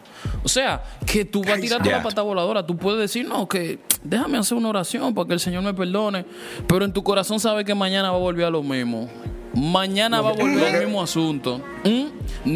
O 0.45 0.49
sea, 0.49 0.83
que 1.07 1.25
tú 1.25 1.43
vas 1.43 1.59
a 1.59 1.61
tirar 1.61 1.87
la 1.87 2.03
pata 2.03 2.23
voladora. 2.23 2.67
Tú 2.67 2.77
puedes 2.77 3.01
decir, 3.01 3.27
no, 3.27 3.49
que 3.49 3.79
déjame 4.03 4.39
hacer 4.39 4.57
una 4.57 4.69
oración 4.69 5.15
para 5.15 5.29
que 5.29 5.35
el 5.35 5.41
Señor 5.41 5.63
me 5.63 5.75
perdone. 5.75 6.25
Pero 6.67 6.85
en 6.85 6.93
tu 6.93 7.03
corazón 7.03 7.39
sabes 7.39 7.65
que 7.65 7.75
mañana 7.75 8.11
va 8.11 8.17
a 8.17 8.21
volver 8.21 8.47
a 8.47 8.51
lo 8.51 8.63
mismo. 8.63 9.09
Mañana 9.55 10.21
va 10.21 10.31
a 10.31 10.33
volver 10.33 10.75
al 10.75 10.85
mismo 10.85 11.03
asunto. 11.03 11.61
¿Mm? 11.85 12.07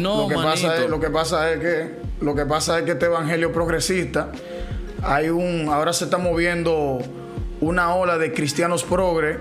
No, 0.01 0.23
lo 0.23 0.27
que, 0.27 0.35
pasa 0.35 0.83
es, 0.83 0.89
lo 0.89 0.99
que 0.99 1.09
pasa 1.09 1.53
es 1.53 1.59
que 1.59 1.99
Lo 2.21 2.35
que 2.35 2.45
pasa 2.45 2.79
es 2.79 2.85
que 2.85 2.91
este 2.91 3.05
evangelio 3.05 3.51
progresista, 3.53 4.31
hay 5.03 5.29
un, 5.29 5.69
ahora 5.69 5.93
se 5.93 6.05
está 6.05 6.17
moviendo 6.17 6.99
una 7.61 7.93
ola 7.95 8.17
de 8.17 8.33
cristianos 8.33 8.83
progre 8.83 9.39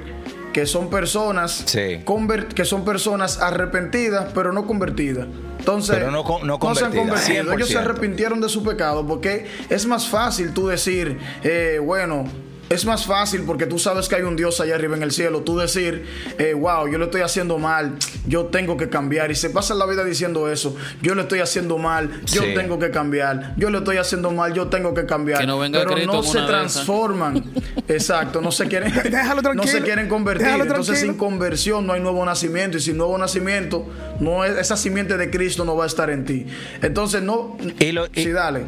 que 0.57 0.65
son 0.65 0.89
personas 0.89 1.67
que 1.75 2.65
son 2.65 2.83
personas 2.83 3.43
arrepentidas 3.43 4.29
pero 4.35 4.55
no 4.55 4.67
convertidas. 4.67 5.27
Entonces, 5.59 5.99
no, 6.11 6.25
no, 6.45 6.75
se 6.75 6.85
han 6.87 6.97
convertido. 6.97 7.53
Ellos 7.53 7.69
se 7.69 7.77
arrepintieron 7.77 8.41
de 8.41 8.49
su 8.49 8.63
pecado 8.63 9.07
porque 9.07 9.47
es 9.69 9.85
más 9.85 10.09
fácil 10.09 10.55
tú 10.55 10.69
decir, 10.69 11.19
eh, 11.43 11.79
bueno, 11.83 12.25
es 12.69 12.85
más 12.85 13.07
fácil 13.07 13.43
porque 13.47 13.67
tú 13.67 13.79
sabes 13.79 14.09
que 14.09 14.17
hay 14.17 14.23
un 14.23 14.37
Dios 14.37 14.61
allá 14.61 14.75
arriba 14.75 14.97
en 14.97 15.03
el 15.03 15.13
cielo. 15.13 15.43
Tú 15.43 15.57
decir, 15.57 16.05
eh, 16.39 16.55
wow, 16.55 16.89
yo 16.89 16.99
lo 16.99 17.07
estoy 17.07 17.21
haciendo 17.21 17.59
mal, 17.59 17.97
yo 18.27 18.47
tengo 18.47 18.77
que 18.77 18.89
cambiar. 18.89 19.31
Y 19.31 19.35
se 19.35 19.51
pasa 19.51 19.75
la 19.75 19.87
vida 19.87 20.05
diciendo 20.05 20.51
eso. 20.51 20.77
Yo 21.01 21.15
lo 21.15 21.23
estoy 21.23 21.41
haciendo 21.41 21.79
mal, 21.79 22.23
yo 22.27 22.43
tengo 22.55 22.79
que 22.79 22.91
cambiar. 22.91 23.55
Yo 23.57 23.71
lo 23.71 23.79
estoy 23.79 23.99
haciendo 23.99 24.31
mal, 24.33 24.53
yo 24.53 24.69
tengo 24.69 24.95
que 24.95 25.07
cambiar. 25.07 25.41
Pero 25.41 26.07
no 26.07 26.23
se 26.23 26.41
transforman. 26.41 27.45
Exacto, 27.89 28.41
no 28.41 28.51
se 28.51 28.67
quieren, 28.67 28.93
no 29.55 29.63
se 29.65 29.83
quieren 29.83 30.09
convertir. 30.09 30.49
Entonces, 30.49 31.01
sin 31.01 31.15
conversión 31.15 31.87
no 31.87 31.93
hay 31.93 32.01
nuevo 32.01 32.25
nacimiento. 32.25 32.79
Y 32.79 32.81
sin 32.81 32.97
nuevo 32.97 33.17
nacimiento, 33.17 33.87
no 34.19 34.45
es, 34.45 34.59
esa 34.59 34.77
simiente 34.77 35.17
de 35.17 35.31
Cristo 35.31 35.65
no 35.65 35.77
va 35.77 35.85
a 35.85 35.87
estar 35.87 36.11
en 36.11 36.25
ti. 36.25 36.47
Entonces, 36.83 37.23
no. 37.23 37.57
Y 37.79 37.95
sí, 38.21 38.33
dale. 38.33 38.65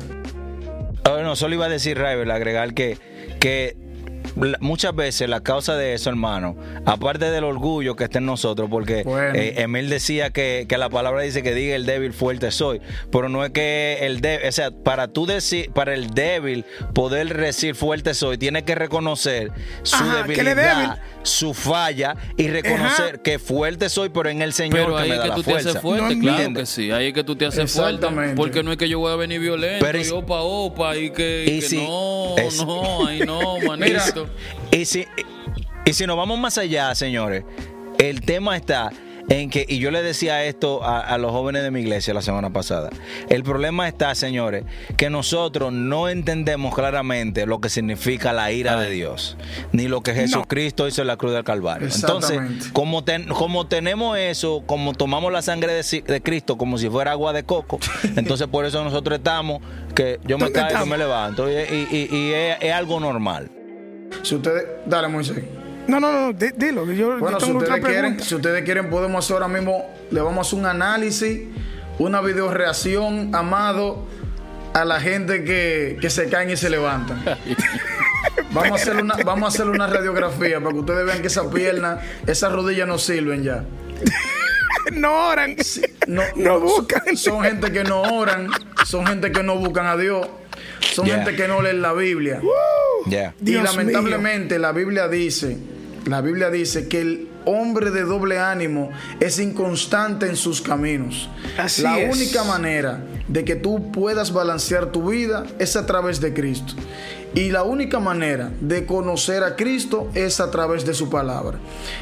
no, 1.05 1.35
solo 1.35 1.55
iba 1.55 1.67
a 1.67 1.69
decir, 1.69 1.99
Rival, 1.99 2.31
agregar 2.31 2.75
que, 2.75 2.99
que 3.41 3.88
muchas 4.61 4.95
veces 4.95 5.29
la 5.29 5.41
causa 5.41 5.77
de 5.77 5.95
eso, 5.95 6.11
hermano, 6.11 6.57
aparte 6.85 7.31
del 7.31 7.45
orgullo 7.45 7.97
que 7.97 8.05
está 8.05 8.19
en 8.19 8.27
nosotros, 8.27 8.69
porque 8.71 9.05
eh, 9.35 9.55
Emil 9.59 9.89
decía 9.89 10.31
que, 10.31 10.67
la 10.79 10.89
palabra 10.89 11.23
dice 11.23 11.43
que 11.43 11.55
diga 11.55 11.75
el 11.75 11.87
débil 11.87 12.13
fuerte 12.13 12.53
soy, 12.53 12.81
pero 13.11 13.29
no 13.29 13.45
es 13.45 13.51
que 13.51 13.99
el 14.03 14.21
débil, 14.21 14.47
o 14.49 14.53
sea, 14.53 14.71
para 14.71 15.09
tú 15.09 15.27
decir, 15.27 15.73
para 15.73 15.93
el 15.93 16.11
débil 16.11 16.65
poder 16.95 17.37
decir 17.37 17.75
fuerte 17.75 18.15
soy, 18.15 18.39
tiene 18.39 18.63
que 18.63 18.77
reconocer 18.77 19.51
su 19.83 20.05
debilidad, 20.05 21.01
su 21.25 21.53
falla 21.53 22.15
y 22.37 22.47
reconocer 22.47 23.21
que 23.23 23.41
fuerte 23.41 23.89
soy, 23.89 24.11
pero 24.11 24.29
en 24.29 24.41
el 24.41 24.53
Señor 24.53 24.79
pero 24.79 24.99
ahí 24.99 25.09
me 25.11 25.17
es 25.17 25.23
que 25.23 25.31
tú 25.31 25.43
te 25.43 25.55
haces 25.57 25.81
fuerte, 25.81 26.19
claro 26.21 26.55
que 26.55 26.67
sí, 26.67 26.93
ahí 26.93 27.09
es 27.09 27.13
que 27.13 27.25
tú 27.25 27.35
te 27.35 27.47
haces 27.47 27.73
fuerte, 27.73 28.07
porque 28.37 28.63
no 28.63 28.71
es 28.71 28.79
que 28.79 28.89
yo 28.89 29.01
voy 29.01 29.13
a 29.13 29.17
venir 29.17 29.41
violento, 29.41 29.85
pero 29.85 30.17
opa 30.17 30.43
opa 30.43 30.97
y 30.97 31.11
que, 31.11 31.61
no, 31.75 32.37
no, 32.65 33.07
ahí 33.07 33.21
no, 33.21 33.59
manito. 33.67 34.28
Y 34.71 34.85
si, 34.85 35.07
y 35.85 35.93
si 35.93 36.07
nos 36.07 36.17
vamos 36.17 36.39
más 36.39 36.59
allá, 36.59 36.95
señores, 36.95 37.45
el 37.99 38.21
tema 38.21 38.57
está 38.57 38.93
en 39.29 39.51
que, 39.51 39.67
y 39.69 39.79
yo 39.79 39.91
le 39.91 40.03
decía 40.03 40.45
esto 40.45 40.83
a, 40.83 41.17
los 41.19 41.33
jóvenes 41.33 41.63
de 41.63 41.71
mi 41.71 41.81
iglesia 41.81 42.15
la 42.15 42.23
semana 42.23 42.51
pasada, 42.51 42.91
el 43.29 43.43
problema 43.43 43.87
está, 43.87 44.15
señores, 44.15 44.65
que 44.97 45.11
nosotros 45.11 45.73
no 45.73 46.09
entendemos 46.09 46.75
claramente 46.75 47.45
lo 47.47 47.61
que 47.61 47.69
significa 47.69 48.33
la 48.33 48.53
ira 48.53 48.81
de 48.81 48.91
Dios, 48.91 49.37
ni 49.73 49.87
lo 49.87 50.03
que 50.03 50.15
Jesucristo 50.15 50.89
hizo 50.89 51.03
en 51.03 51.09
la 51.09 51.17
cruz 51.17 51.33
del 51.33 51.45
Calvario. 51.45 51.89
Entonces, 51.95 52.41
como, 52.73 53.05
como 53.37 53.67
tenemos 53.67 54.17
eso, 54.17 54.63
como 54.65 54.95
tomamos 54.95 55.31
la 55.31 55.43
sangre 55.43 55.75
de, 55.75 56.23
Cristo 56.23 56.57
como 56.57 56.79
si 56.79 56.89
fuera 56.89 57.13
agua 57.13 57.33
de 57.33 57.43
coco, 57.45 57.79
entonces 58.17 58.47
por 58.47 58.65
eso 58.65 58.83
nosotros 58.83 59.19
estamos, 59.19 59.61
que 59.95 60.21
yo 60.25 60.39
me 60.39 60.51
caigo 60.53 60.87
y 60.87 60.89
me 60.89 60.97
levanto, 60.97 61.51
y, 61.51 61.53
y, 62.11 62.33
es 62.33 62.73
algo 62.73 62.99
normal. 62.99 63.51
Si 64.23 64.35
ustedes. 64.35 64.65
Dale, 64.87 65.09
Moisés. 65.09 65.45
No, 65.87 65.99
no, 66.01 66.13
no, 66.13 66.33
dilo. 66.33 66.91
Yo, 66.93 67.19
bueno, 67.19 67.41
si, 67.41 67.51
ustedes 67.51 67.85
quieren, 67.85 68.21
si 68.21 68.35
ustedes 68.35 68.63
quieren, 68.63 68.91
podemos 68.91 69.25
hacer 69.25 69.35
ahora 69.35 69.49
mismo. 69.49 69.95
Le 70.11 70.21
vamos 70.21 70.39
a 70.39 70.49
hacer 70.49 70.59
un 70.59 70.67
análisis, 70.67 71.41
una 71.99 72.21
video 72.21 72.53
reacción, 72.53 73.35
amado, 73.35 74.07
a 74.75 74.85
la 74.85 75.01
gente 75.01 75.45
que, 75.45 75.97
que 76.01 76.11
se 76.11 76.29
caen 76.29 76.51
y 76.51 76.57
se 76.57 76.69
levantan. 76.69 77.25
vamos, 78.53 78.73
a 78.73 78.75
hacer 78.83 78.97
una, 78.97 79.17
vamos 79.25 79.45
a 79.45 79.49
hacer 79.49 79.69
una 79.69 79.87
radiografía 79.87 80.61
para 80.61 80.73
que 80.73 80.79
ustedes 80.81 81.07
vean 81.07 81.21
que 81.21 81.29
esa 81.29 81.51
pierna, 81.51 82.01
esas 82.27 82.53
rodillas 82.53 82.87
no 82.87 82.99
sirven 82.99 83.43
ya. 83.43 83.65
no 84.93 85.29
oran. 85.29 85.57
no, 86.07 86.23
no, 86.37 86.61
buscan. 86.61 87.17
Son, 87.17 87.43
gente 87.43 87.73
que 87.73 87.85
no 87.85 88.03
oran, 88.03 88.49
son 88.85 89.07
gente 89.07 89.33
que 89.33 89.43
no 89.43 89.57
buscan 89.57 89.87
a 89.87 89.97
Dios, 89.97 90.27
son 90.81 91.07
gente 91.07 91.37
que 91.37 91.49
no 91.49 91.63
leen 91.63 91.83
la 91.83 91.93
Biblia. 91.93 92.41
Y 93.45 93.53
lamentablemente 93.53 94.59
la 94.59 94.73
Biblia 94.73 95.09
dice, 95.09 95.59
la 96.07 96.21
Biblia 96.21 96.51
dice 96.51 96.89
que 96.89 97.01
el 97.01 97.29
hombre 97.45 97.91
de 97.91 98.03
doble 98.03 98.39
ánimo 98.39 98.91
es 99.21 99.39
inconstante 99.39 100.27
en 100.27 100.37
sus 100.37 100.61
caminos. 100.61 101.29
la 101.79 101.97
única 102.11 102.45
manera 102.45 103.03
de 103.27 103.45
que 103.45 103.57
tú 103.57 103.91
puedas 103.93 104.33
balancear 104.33 104.93
tu 104.93 105.11
vida 105.11 105.47
es 105.59 105.77
a 105.77 105.87
través 105.87 106.21
de 106.21 106.35
Cristo. 106.35 106.75
Y 107.35 107.51
la 107.51 107.63
única 107.63 108.01
manera 108.01 108.51
de 108.61 108.87
conocer 108.87 109.45
a 109.45 109.55
Cristo 109.55 110.09
es 110.15 110.41
a 110.41 110.51
través 110.51 110.85
de 110.85 110.95
su 110.95 111.11
palabra. 111.11 111.59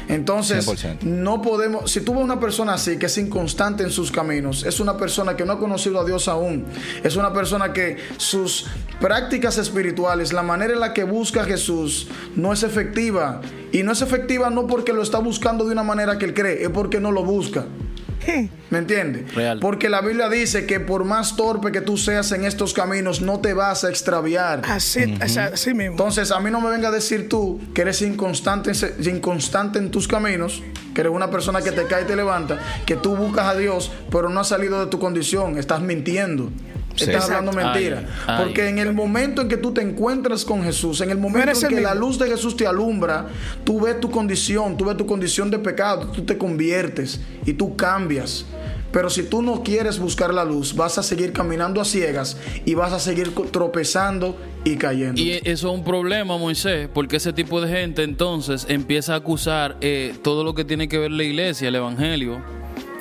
Entonces, 0.07 0.67
no 1.03 1.41
podemos, 1.41 1.91
si 1.91 2.01
tú 2.01 2.13
ves 2.13 2.23
una 2.23 2.39
persona 2.39 2.73
así, 2.73 2.97
que 2.97 3.07
es 3.07 3.17
inconstante 3.17 3.83
en 3.83 3.91
sus 3.91 4.11
caminos, 4.11 4.63
es 4.63 4.79
una 4.79 4.97
persona 4.97 5.35
que 5.35 5.45
no 5.45 5.53
ha 5.53 5.59
conocido 5.59 5.99
a 5.99 6.05
Dios 6.05 6.27
aún, 6.27 6.65
es 7.03 7.15
una 7.17 7.33
persona 7.33 7.73
que 7.73 7.97
sus 8.17 8.65
prácticas 9.01 9.57
espirituales, 9.57 10.33
la 10.33 10.43
manera 10.43 10.73
en 10.73 10.79
la 10.79 10.93
que 10.93 11.03
busca 11.03 11.41
a 11.41 11.45
Jesús, 11.45 12.07
no 12.35 12.53
es 12.53 12.63
efectiva. 12.63 13.41
Y 13.71 13.83
no 13.83 13.91
es 13.91 14.01
efectiva 14.01 14.49
no 14.49 14.65
porque 14.65 14.93
lo 14.93 15.01
está 15.01 15.19
buscando 15.19 15.65
de 15.65 15.73
una 15.73 15.83
manera 15.83 16.17
que 16.17 16.25
él 16.25 16.33
cree, 16.33 16.63
es 16.63 16.69
porque 16.69 17.01
no 17.01 17.11
lo 17.11 17.23
busca. 17.23 17.65
¿Me 18.69 18.79
entiendes? 18.79 19.23
Porque 19.61 19.89
la 19.89 20.01
Biblia 20.01 20.29
dice 20.29 20.65
que 20.65 20.79
por 20.79 21.05
más 21.05 21.35
torpe 21.35 21.71
que 21.71 21.81
tú 21.81 21.97
seas 21.97 22.31
en 22.33 22.43
estos 22.43 22.73
caminos, 22.73 23.21
no 23.21 23.39
te 23.39 23.53
vas 23.53 23.83
a 23.83 23.89
extraviar. 23.89 24.61
Así, 24.65 25.05
mismo. 25.73 25.91
Entonces, 25.91 26.31
a 26.31 26.39
mí 26.39 26.51
no 26.51 26.59
me 26.59 26.69
venga 26.69 26.89
a 26.89 26.91
decir 26.91 27.29
tú 27.29 27.61
que 27.73 27.81
eres 27.81 28.01
inconstante, 28.01 28.71
inconstante 29.09 29.79
en 29.79 29.91
tus 29.91 30.07
caminos, 30.07 30.61
que 30.93 31.01
eres 31.01 31.13
una 31.13 31.31
persona 31.31 31.61
que 31.61 31.71
te 31.71 31.85
cae 31.85 32.03
y 32.03 32.05
te 32.05 32.15
levanta, 32.15 32.59
que 32.85 32.95
tú 32.95 33.15
buscas 33.15 33.45
a 33.45 33.55
Dios, 33.55 33.91
pero 34.11 34.29
no 34.29 34.41
has 34.41 34.49
salido 34.49 34.83
de 34.83 34.87
tu 34.87 34.99
condición, 34.99 35.57
estás 35.57 35.81
mintiendo. 35.81 36.51
Estás 36.97 37.25
hablando 37.25 37.51
mentira. 37.51 38.03
Porque 38.37 38.67
en 38.67 38.79
el 38.79 38.93
momento 38.93 39.41
en 39.41 39.47
que 39.47 39.57
tú 39.57 39.73
te 39.73 39.81
encuentras 39.81 40.45
con 40.45 40.63
Jesús, 40.63 41.01
en 41.01 41.09
el 41.09 41.17
momento 41.17 41.51
en 41.51 41.67
que 41.67 41.81
la 41.81 41.95
luz 41.95 42.17
de 42.17 42.27
Jesús 42.27 42.55
te 42.55 42.67
alumbra, 42.67 43.27
tú 43.63 43.81
ves 43.81 43.99
tu 43.99 44.09
condición, 44.09 44.77
tú 44.77 44.85
ves 44.85 44.97
tu 44.97 45.05
condición 45.05 45.49
de 45.51 45.59
pecado, 45.59 46.07
tú 46.11 46.23
te 46.23 46.37
conviertes 46.37 47.19
y 47.45 47.53
tú 47.53 47.75
cambias. 47.75 48.45
Pero 48.91 49.09
si 49.09 49.23
tú 49.23 49.41
no 49.41 49.63
quieres 49.63 49.99
buscar 49.99 50.33
la 50.33 50.45
luz, 50.45 50.73
vas 50.73 50.97
a 50.97 51.03
seguir 51.03 51.33
caminando 51.33 51.81
a 51.81 51.85
ciegas 51.85 52.37
y 52.65 52.73
vas 52.73 52.93
a 52.93 52.99
seguir 52.99 53.33
tropezando 53.51 54.37
y 54.63 54.77
cayendo. 54.77 55.21
Y 55.21 55.31
eso 55.31 55.43
es 55.49 55.63
un 55.63 55.83
problema, 55.83 56.37
Moisés, 56.37 56.89
porque 56.93 57.17
ese 57.17 57.33
tipo 57.33 57.59
de 57.61 57.67
gente 57.67 58.03
entonces 58.03 58.65
empieza 58.69 59.13
a 59.13 59.17
acusar 59.17 59.77
eh, 59.81 60.15
todo 60.23 60.43
lo 60.43 60.55
que 60.55 60.63
tiene 60.63 60.87
que 60.87 60.97
ver 60.97 61.11
la 61.11 61.23
iglesia, 61.23 61.67
el 61.67 61.75
evangelio 61.75 62.56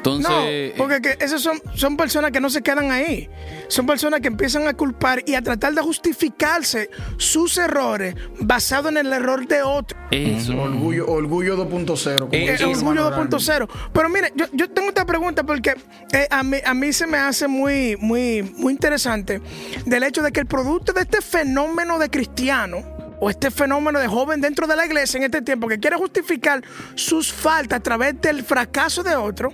entonces, 0.07 0.31
no, 0.31 0.47
eh, 0.47 0.75
porque 0.77 1.01
que 1.01 1.25
esas 1.25 1.43
son, 1.43 1.61
son 1.75 1.97
personas 1.97 2.31
que 2.31 2.41
no 2.41 2.49
se 2.49 2.63
quedan 2.63 2.91
ahí. 2.91 3.29
Son 3.69 3.87
personas 3.87 4.21
que 4.21 4.29
empiezan 4.29 4.69
a 4.69 4.75
culpar 4.75 5.23
y 5.27 5.35
a 5.35 5.43
tratar 5.43 5.75
de 5.75 5.83
justificarse 5.83 6.91
sus 7.17 7.59
errores 7.59 8.15
basado 8.41 8.89
en 8.89 8.97
el 8.99 9.13
error 9.13 9.47
de 9.47 9.63
otro. 9.63 9.99
Eso. 10.11 10.57
Orgullo, 10.57 11.09
orgullo 11.09 11.57
2.0. 11.57 12.29
Eh, 12.33 12.57
orgullo 12.65 13.11
2.0. 13.11 13.69
Pero 13.93 14.09
mire, 14.09 14.33
yo, 14.37 14.47
yo, 14.53 14.71
tengo 14.71 14.89
esta 14.89 15.05
pregunta 15.05 15.45
porque 15.45 15.75
eh, 16.13 16.29
a, 16.31 16.43
mí, 16.43 16.59
a 16.65 16.75
mí 16.75 16.93
se 16.93 17.07
me 17.07 17.19
hace 17.19 17.49
muy, 17.49 17.97
muy, 17.97 18.43
muy 18.43 18.73
interesante 18.73 19.41
del 19.85 20.05
hecho 20.05 20.23
de 20.23 20.31
que 20.31 20.41
el 20.41 20.47
producto 20.47 20.93
de 20.93 21.03
este 21.03 21.21
fenómeno 21.21 21.99
de 21.99 22.11
cristiano 22.11 22.96
o 23.21 23.31
este 23.31 23.51
fenómeno 23.51 23.99
de 23.99 24.09
joven 24.09 24.41
dentro 24.41 24.67
de 24.67 24.77
la 24.77 24.87
iglesia 24.87 25.19
en 25.19 25.25
este 25.25 25.43
tiempo 25.43 25.69
que 25.69 25.79
quiere 25.79 25.97
justificar 25.97 26.63
sus 26.95 27.33
faltas 27.33 27.79
a 27.79 27.83
través 27.83 28.21
del 28.21 28.43
fracaso 28.43 29.03
de 29.03 29.17
otro, 29.17 29.53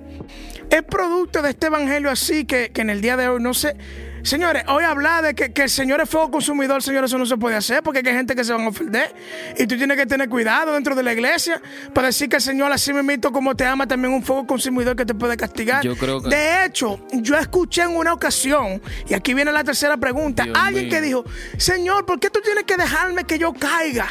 es 0.71 0.83
producto 0.83 1.43
de 1.43 1.51
este 1.51 1.67
evangelio 1.67 2.11
así 2.11 2.45
que, 2.45 2.71
que 2.71 2.81
en 2.81 2.91
el 2.91 3.01
día 3.01 3.17
de 3.17 3.29
hoy 3.29 3.43
no 3.43 3.55
sé 3.55 3.77
Señores, 4.23 4.65
hoy 4.69 4.85
hablar 4.85 5.25
de 5.25 5.35
que, 5.35 5.63
el 5.63 5.71
Señor 5.71 6.01
es 6.01 6.09
fuego 6.09 6.31
consumidor, 6.31 6.83
señores, 6.83 7.11
eso 7.11 7.19
no 7.19 7.27
se 7.27 7.37
puede 7.37 7.57
hacer 7.57 7.83
porque 7.83 7.99
hay 7.99 8.15
gente 8.15 8.35
que 8.35 8.45
se 8.45 8.53
van 8.53 8.63
a 8.63 8.69
ofender. 8.69 9.15
Y 9.59 9.67
tú 9.67 9.77
tienes 9.77 9.97
que 9.97 10.07
tener 10.07 10.29
cuidado 10.29 10.75
dentro 10.75 10.95
de 10.95 11.03
la 11.03 11.13
iglesia 11.13 11.61
para 11.93 12.09
decir 12.09 12.29
que 12.29 12.37
el 12.37 12.43
Señor, 12.43 12.71
así 12.73 12.93
mismo 12.93 13.33
como 13.33 13.55
te 13.55 13.65
ama, 13.65 13.87
también 13.87 14.15
un 14.15 14.23
fuego 14.23 14.47
consumidor 14.47 14.97
que 14.97 15.05
te 15.05 15.15
puede 15.15 15.37
castigar. 15.37 15.83
Yo 15.83 15.97
creo 15.97 16.23
que... 16.23 16.29
De 16.29 16.65
hecho, 16.65 17.01
yo 17.13 17.37
escuché 17.37 17.83
en 17.83 17.97
una 17.97 18.13
ocasión, 18.13 18.81
y 19.09 19.15
aquí 19.15 19.35
viene 19.35 19.53
la 19.53 19.65
tercera 19.65 19.97
pregunta, 19.97 20.47
alguien 20.55 20.89
que 20.89 21.01
dijo, 21.01 21.25
Señor, 21.57 22.07
¿por 22.07 22.21
qué 22.21 22.31
tú 22.31 22.41
tienes 22.41 22.65
que 22.65 22.77
dejarme 22.77 23.25
que 23.25 23.39
yo 23.39 23.53
caiga? 23.53 24.09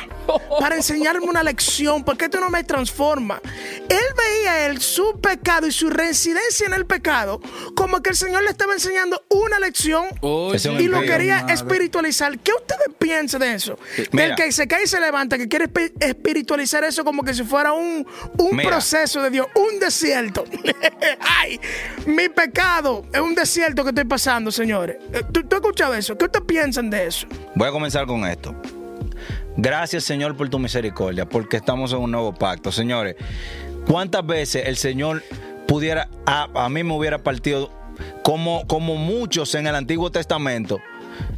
para 0.60 0.76
enseñarme 0.76 1.26
una 1.26 1.44
lección, 1.44 2.04
porque 2.04 2.26
esto 2.26 2.40
no 2.40 2.50
me 2.50 2.64
transforma. 2.64 3.42
Él 3.90 4.06
veía 4.18 4.68
él 4.68 4.82
su 4.82 5.20
pecado 5.20 5.68
y 5.68 5.72
su 5.72 5.90
reincidencia 5.90 6.68
en 6.68 6.74
el 6.74 6.86
pecado 6.86 7.42
como 7.76 8.02
que 8.02 8.12
el 8.12 8.16
Señor 8.16 8.44
le 8.44 8.50
estaba 8.50 8.74
enseñando 8.74 9.24
una 9.30 9.60
lección 9.60 10.01
y 10.80 10.88
lo 10.88 11.02
quería 11.02 11.46
espiritualizar. 11.50 12.38
¿Qué 12.40 12.52
ustedes 12.54 12.96
piensan 12.98 13.42
de 13.42 13.54
eso? 13.54 13.78
Del 14.12 14.36
que 14.36 14.52
se 14.52 14.68
cae 14.68 14.84
y 14.84 14.88
se 14.88 15.00
levanta, 15.00 15.38
que 15.38 15.48
quiere 15.48 15.70
espiritualizar 16.00 16.84
eso 16.84 17.04
como 17.04 17.24
que 17.24 17.34
si 17.34 17.44
fuera 17.44 17.74
un, 17.74 18.06
un 18.38 18.58
proceso 18.58 19.22
de 19.22 19.30
Dios, 19.30 19.48
un 19.56 19.80
desierto. 19.80 20.44
Ay, 21.20 21.60
mi 22.06 22.30
pecado 22.30 23.06
es 23.14 23.22
un 23.22 23.36
desierto 23.36 23.84
que 23.84 23.90
estoy 23.90 24.06
pasando, 24.06 24.52
señores. 24.52 24.98
Eh, 25.14 25.22
¿Tú, 25.32 25.44
¿Tú, 25.44 25.56
has 25.56 25.62
escuchado 25.62 25.94
eso? 25.94 26.18
¿Qué 26.18 26.26
ustedes 26.26 26.46
piensan 26.46 26.90
de 26.90 27.08
eso? 27.08 27.28
Voy 27.56 27.68
a 27.68 27.72
comenzar 27.72 28.06
con 28.06 28.26
esto. 28.26 28.56
Gracias, 29.58 30.04
Señor, 30.06 30.36
por 30.38 30.50
tu 30.50 30.60
misericordia, 30.60 31.28
porque 31.28 31.58
estamos 31.58 31.92
en 31.94 32.00
un 32.00 32.12
nuevo 32.12 32.34
pacto. 32.34 32.72
Señores, 32.72 33.16
¿cuántas 33.86 34.26
veces 34.26 34.64
el 34.66 34.78
Señor 34.78 35.24
pudiera, 35.68 36.10
a, 36.26 36.70
mí 36.70 36.84
me 36.84 36.94
hubiera 36.94 37.20
partido 37.20 37.72
como, 38.24 38.66
como 38.68 38.96
muchos 38.96 39.56
en 39.56 39.68
el 39.68 39.76
Antiguo 39.76 40.12
Testamento? 40.12 40.80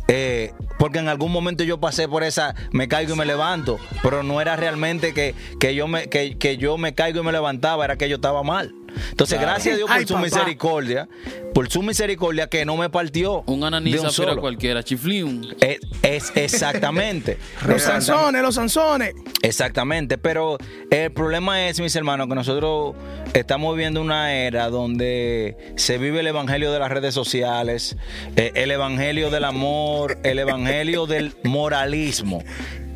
Eh, 0.07 0.53
porque 0.77 0.99
en 0.99 1.07
algún 1.07 1.31
momento 1.31 1.63
yo 1.63 1.79
pasé 1.79 2.07
por 2.07 2.23
esa, 2.23 2.55
me 2.71 2.87
caigo 2.87 3.13
y 3.13 3.17
me 3.17 3.25
levanto, 3.25 3.77
pero 4.01 4.23
no 4.23 4.41
era 4.41 4.55
realmente 4.55 5.13
que, 5.13 5.33
que 5.59 5.75
yo, 5.75 5.87
me, 5.87 6.09
que, 6.09 6.37
que 6.37 6.57
yo 6.57 6.77
me 6.77 6.93
caigo 6.93 7.21
y 7.21 7.23
me 7.23 7.31
levantaba, 7.31 7.85
era 7.85 7.97
que 7.97 8.09
yo 8.09 8.15
estaba 8.15 8.43
mal. 8.43 8.73
Entonces, 9.09 9.39
gracias 9.39 9.73
a 9.73 9.77
Dios 9.77 9.89
por 9.89 10.07
su 10.07 10.17
misericordia, 10.17 11.09
por 11.53 11.69
su 11.69 11.81
misericordia 11.81 12.47
que 12.47 12.65
no 12.65 12.77
me 12.77 12.89
partió. 12.89 13.43
Un 13.47 13.63
ananisa 13.63 14.09
para 14.23 14.35
cualquiera, 14.35 14.83
chiflín. 14.83 15.55
Es, 15.59 15.79
es 16.01 16.31
exactamente. 16.35 17.37
los 17.67 17.81
sanzones, 17.81 18.41
los 18.41 18.55
sanzones. 18.55 19.13
Exactamente, 19.41 20.17
pero 20.17 20.57
el 20.89 21.11
problema 21.11 21.67
es, 21.67 21.79
mis 21.79 21.95
hermanos, 21.95 22.27
que 22.27 22.35
nosotros 22.35 22.95
estamos 23.33 23.75
viviendo 23.75 24.01
una 24.01 24.33
era 24.33 24.69
donde 24.69 25.73
se 25.75 25.97
vive 25.97 26.21
el 26.21 26.27
evangelio 26.27 26.71
de 26.71 26.79
las 26.79 26.91
redes 26.91 27.13
sociales, 27.13 27.97
eh, 28.35 28.51
el 28.55 28.71
evangelio 28.71 29.29
del 29.29 29.43
amor, 29.43 30.17
el 30.23 30.39
evangelio 30.39 31.05
del 31.05 31.35
moralismo 31.43 32.41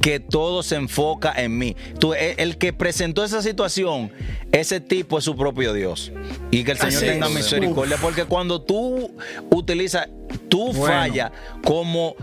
que 0.08 0.22
todo 0.22 0.64
se 0.64 0.78
enfoca 0.78 1.34
en 1.36 1.58
mí. 1.58 1.76
Tú, 2.00 2.14
e, 2.14 2.36
el 2.38 2.58
que 2.58 2.72
presentó 2.72 3.26
esa 3.26 3.42
situación, 3.42 4.10
ese 4.54 4.80
tipo 4.80 5.18
es 5.18 5.26
su 5.26 5.36
propio 5.36 5.74
Dios. 5.74 6.14
Y 6.50 6.64
que 6.64 6.72
el 6.72 6.78
Señor 6.78 7.02
tenga 7.02 7.28
misericordia, 7.28 7.98
porque 8.02 8.24
cuando 8.24 8.62
tú 8.62 9.12
utilizas, 9.50 10.08
tú 10.48 10.72
falla 10.72 11.34
como 11.62 12.16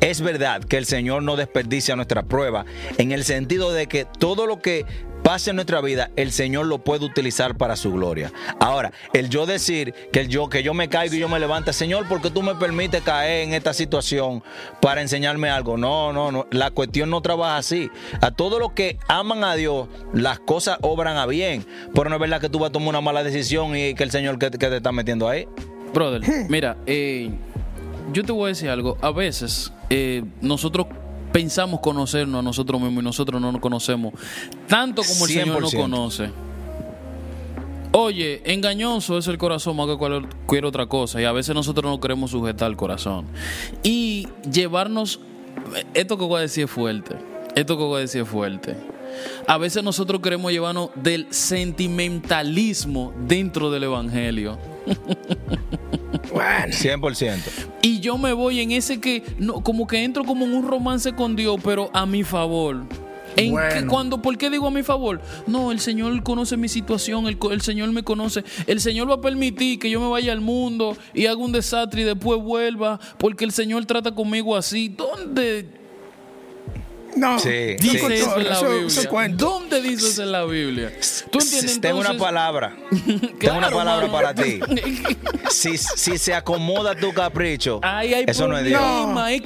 es 0.00 0.20
verdad 0.20 0.62
que 0.62 0.76
el 0.76 0.86
Señor 0.86 1.24
no 1.24 1.34
desperdicia 1.34 1.96
nuestra 1.96 2.22
prueba, 2.22 2.66
en 2.98 3.10
el 3.10 3.24
sentido 3.24 3.72
de 3.72 3.88
que 3.88 4.04
todo 4.04 4.46
lo 4.46 4.62
que 4.62 4.86
pase 5.24 5.50
en 5.50 5.56
nuestra 5.56 5.80
vida, 5.80 6.10
el 6.16 6.30
Señor 6.32 6.66
lo 6.66 6.78
puede 6.84 7.06
utilizar 7.06 7.56
para 7.56 7.76
su 7.76 7.90
gloria. 7.92 8.30
Ahora, 8.60 8.92
el 9.14 9.30
yo 9.30 9.46
decir 9.46 9.94
que 10.12 10.20
el 10.20 10.28
yo 10.28 10.50
que 10.50 10.62
yo 10.62 10.74
me 10.74 10.90
caigo 10.90 11.14
y 11.14 11.18
yo 11.18 11.30
me 11.30 11.40
levanto, 11.40 11.72
Señor, 11.72 12.06
porque 12.08 12.30
tú 12.30 12.42
me 12.42 12.54
permites 12.54 13.02
caer 13.02 13.48
en 13.48 13.54
esta 13.54 13.72
situación 13.72 14.44
para 14.80 15.00
enseñarme 15.00 15.48
algo. 15.48 15.78
No, 15.78 16.12
no, 16.12 16.30
no, 16.30 16.46
la 16.50 16.70
cuestión 16.70 17.08
no 17.08 17.22
trabaja 17.22 17.56
así. 17.56 17.90
A 18.20 18.32
todos 18.32 18.60
los 18.60 18.72
que 18.72 18.98
aman 19.08 19.44
a 19.44 19.56
Dios, 19.56 19.88
las 20.12 20.38
cosas 20.40 20.76
obran 20.82 21.16
a 21.16 21.24
bien, 21.24 21.64
pero 21.94 22.10
no 22.10 22.16
es 22.16 22.20
verdad 22.20 22.40
que 22.40 22.50
tú 22.50 22.58
vas 22.58 22.68
a 22.68 22.72
tomar 22.72 22.90
una 22.90 23.00
mala 23.00 23.24
decisión 23.24 23.74
y 23.74 23.94
que 23.94 24.04
el 24.04 24.10
Señor 24.10 24.38
que, 24.38 24.50
te 24.50 24.76
está 24.76 24.92
metiendo 24.92 25.26
ahí. 25.26 25.48
Brother, 25.94 26.20
mira, 26.50 26.76
eh, 26.84 27.30
yo 28.12 28.24
te 28.24 28.32
voy 28.32 28.44
a 28.44 28.48
decir 28.48 28.68
algo. 28.68 28.98
A 29.00 29.10
veces 29.10 29.72
eh, 29.88 30.22
nosotros 30.42 30.86
pensamos 31.34 31.80
conocernos 31.80 32.38
a 32.38 32.42
nosotros 32.42 32.80
mismos 32.80 33.02
y 33.02 33.04
nosotros 33.06 33.40
no 33.40 33.50
nos 33.50 33.60
conocemos 33.60 34.14
tanto 34.68 35.02
como 35.02 35.26
el 35.26 35.32
Señor 35.32 35.60
nos 35.60 35.74
conoce. 35.74 36.30
Oye, 37.90 38.40
engañoso 38.44 39.18
es 39.18 39.26
el 39.26 39.36
corazón 39.36 39.74
más 39.74 39.88
que 39.88 39.96
cualquier 39.96 40.64
otra 40.64 40.86
cosa 40.86 41.20
y 41.20 41.24
a 41.24 41.32
veces 41.32 41.52
nosotros 41.52 41.90
no 41.90 41.98
queremos 41.98 42.30
sujetar 42.30 42.70
el 42.70 42.76
corazón. 42.76 43.26
Y 43.82 44.28
llevarnos, 44.48 45.18
esto 45.92 46.16
que 46.16 46.24
voy 46.24 46.38
a 46.38 46.42
decir 46.42 46.66
es 46.66 46.70
fuerte, 46.70 47.16
esto 47.56 47.76
que 47.76 47.82
voy 47.82 47.96
a 47.96 48.00
decir 48.02 48.22
es 48.22 48.28
fuerte. 48.28 48.76
A 49.48 49.58
veces 49.58 49.82
nosotros 49.82 50.20
queremos 50.20 50.52
llevarnos 50.52 50.90
del 50.94 51.26
sentimentalismo 51.30 53.12
dentro 53.26 53.72
del 53.72 53.82
Evangelio. 53.82 54.56
Bueno. 56.32 56.72
100%. 56.72 57.73
Yo 58.04 58.18
me 58.18 58.34
voy 58.34 58.60
en 58.60 58.70
ese 58.70 59.00
que, 59.00 59.22
no, 59.38 59.62
como 59.62 59.86
que 59.86 60.04
entro 60.04 60.26
como 60.26 60.44
en 60.44 60.52
un 60.52 60.68
romance 60.68 61.14
con 61.14 61.36
Dios, 61.36 61.56
pero 61.64 61.88
a 61.94 62.04
mi 62.04 62.22
favor. 62.22 62.82
En 63.34 63.88
cuando, 63.88 64.20
¿Por 64.20 64.36
qué 64.36 64.50
digo 64.50 64.66
a 64.66 64.70
mi 64.70 64.82
favor? 64.82 65.22
No, 65.46 65.72
el 65.72 65.80
Señor 65.80 66.22
conoce 66.22 66.58
mi 66.58 66.68
situación, 66.68 67.26
el, 67.28 67.38
el, 67.50 67.62
Señor 67.62 67.90
me 67.92 68.02
conoce. 68.02 68.44
El 68.66 68.82
Señor 68.82 69.08
va 69.08 69.14
a 69.14 69.20
permitir 69.22 69.78
que 69.78 69.88
yo 69.88 70.00
me 70.00 70.08
vaya 70.08 70.32
al 70.32 70.42
mundo 70.42 70.98
y 71.14 71.24
haga 71.24 71.38
un 71.38 71.50
desastre 71.50 72.02
y 72.02 72.04
después 72.04 72.38
vuelva, 72.42 73.00
porque 73.16 73.46
el 73.46 73.52
Señor 73.52 73.86
trata 73.86 74.14
conmigo 74.14 74.54
así. 74.54 74.88
¿Dónde? 74.90 75.66
No, 77.16 77.38
sí, 77.38 77.76
dice 77.78 78.14
eso 78.14 78.38
en 78.38 78.48
la 78.48 78.60
Biblia. 78.60 79.28
¿Dónde 79.36 79.80
dice 79.80 80.08
eso 80.08 80.22
en 80.22 80.32
la 80.32 80.44
Biblia? 80.44 80.92
¿Tú 81.30 81.38
entiendes? 81.38 81.80
Tengo 81.80 82.00
una 82.00 82.16
palabra. 82.16 82.76
Tengo 83.38 83.58
una 83.58 83.70
palabra 83.70 84.10
para 84.10 84.34
ti. 84.34 84.60
si, 85.50 85.78
si 85.78 86.18
se 86.18 86.34
acomoda 86.34 86.94
tu 86.94 87.12
capricho, 87.12 87.80
eso 88.26 88.48
no 88.48 88.58
es 88.58 88.64
Dios. 88.64 88.80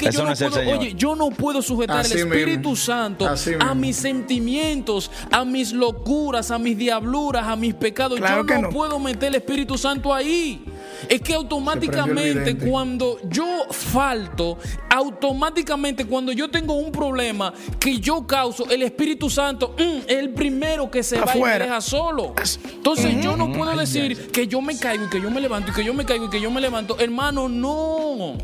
eso 0.01 0.25
no 0.25 0.33
es 0.33 0.41
el 0.41 0.53
Señor. 0.53 0.79
Oye, 0.79 0.95
yo 0.95 1.15
no 1.15 1.31
puedo 1.31 1.63
sujetar 1.63 2.05
el 2.05 2.13
Espíritu 2.13 2.77
Santo 2.77 3.29
a 3.61 3.75
mis 3.75 3.97
sentimientos, 3.97 5.11
a 5.31 5.45
mis 5.45 5.73
locuras, 5.73 6.51
a 6.51 6.59
mis 6.59 6.77
diabluras, 6.77 7.47
a 7.47 7.57
mis 7.57 7.75
pecados. 7.75 8.19
yo 8.21 8.43
no, 8.45 8.71
puedo 8.71 8.99
meter 8.99 9.29
el 9.29 9.37
Espíritu 9.37 9.77
Santo 9.77 10.15
ahí. 10.15 10.65
Es 11.09 11.21
que 11.21 11.35
automáticamente 11.35 12.57
cuando 12.57 13.19
yo 13.29 13.67
falto, 13.71 14.59
automáticamente 14.91 16.07
cuando 16.07 16.33
yo 16.33 16.51
tengo 16.51 16.75
un 16.75 16.91
problema, 16.91 17.53
que 17.79 17.99
yo 17.99 18.27
causo, 18.27 18.69
el 18.71 18.83
Espíritu 18.83 19.31
Santo 19.31 19.75
mm, 19.79 19.99
es 20.07 20.17
el 20.17 20.31
primero 20.31 20.91
que 20.91 21.03
se 21.03 21.21
va 21.21 21.37
y 21.37 21.41
me 21.41 21.59
deja 21.59 21.81
solo. 21.81 22.35
Entonces 22.73 23.23
yo 23.23 23.37
no 23.37 23.53
puedo 23.53 23.77
decir 23.77 24.31
que 24.31 24.47
yo 24.47 24.61
me 24.61 24.77
caigo 24.79 25.05
y 25.05 25.09
que 25.09 25.21
yo 25.21 25.31
me 25.31 25.41
levanto 25.41 25.71
y 25.71 25.75
que 25.75 25.85
yo 25.85 25.95
me 25.95 26.05
caigo 26.05 26.27
y 26.27 26.31
que 26.31 26.41
yo 26.41 26.51
me 26.51 26.61
levanto. 26.61 26.99
Hermano, 26.99 27.49
no. 27.49 28.37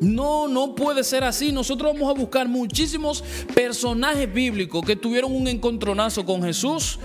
No, 0.00 0.46
no 0.46 0.74
puede 0.74 1.02
ser 1.04 1.24
así. 1.24 1.52
Nosotros 1.52 1.92
vamos 1.94 2.14
a 2.14 2.18
buscar 2.18 2.48
muchísimos 2.48 3.24
personajes 3.54 4.32
bíblicos 4.32 4.84
que 4.84 4.96
tuvieron 4.96 5.34
un 5.34 5.48
encontronazo 5.48 6.24
con 6.24 6.42
Jesús. 6.42 6.98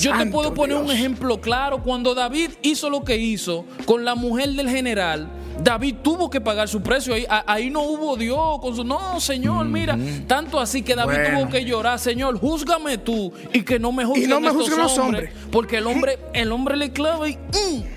Yo 0.00 0.16
te 0.16 0.26
puedo 0.26 0.52
poner 0.52 0.76
un 0.76 0.90
ejemplo 0.90 1.40
claro. 1.40 1.82
Cuando 1.82 2.14
David 2.14 2.50
hizo 2.62 2.90
lo 2.90 3.04
que 3.04 3.16
hizo 3.16 3.64
con 3.84 4.04
la 4.04 4.14
mujer 4.14 4.50
del 4.50 4.68
general, 4.68 5.28
David 5.62 5.96
tuvo 6.02 6.30
que 6.30 6.40
pagar 6.40 6.68
su 6.68 6.82
precio. 6.82 7.14
Ahí, 7.14 7.26
ahí 7.28 7.70
no 7.70 7.82
hubo 7.82 8.16
Dios 8.16 8.58
con 8.60 8.74
su. 8.76 8.84
No, 8.84 9.20
Señor, 9.20 9.66
mira. 9.66 9.98
Tanto 10.26 10.58
así 10.58 10.82
que 10.82 10.94
David 10.94 11.34
tuvo 11.34 11.48
que 11.48 11.64
llorar. 11.64 11.98
Señor, 11.98 12.38
júzgame 12.38 12.98
tú 12.98 13.32
y 13.52 13.62
que 13.62 13.78
no 13.78 13.92
me 13.92 14.04
juzguen, 14.04 14.30
no 14.30 14.40
me 14.40 14.52
los 14.52 14.98
hombres, 14.98 15.30
Porque 15.50 15.78
el 15.78 15.86
hombre, 15.86 16.18
el 16.32 16.52
hombre 16.52 16.76
le 16.76 16.90
clava 16.92 17.28
y, 17.28 17.38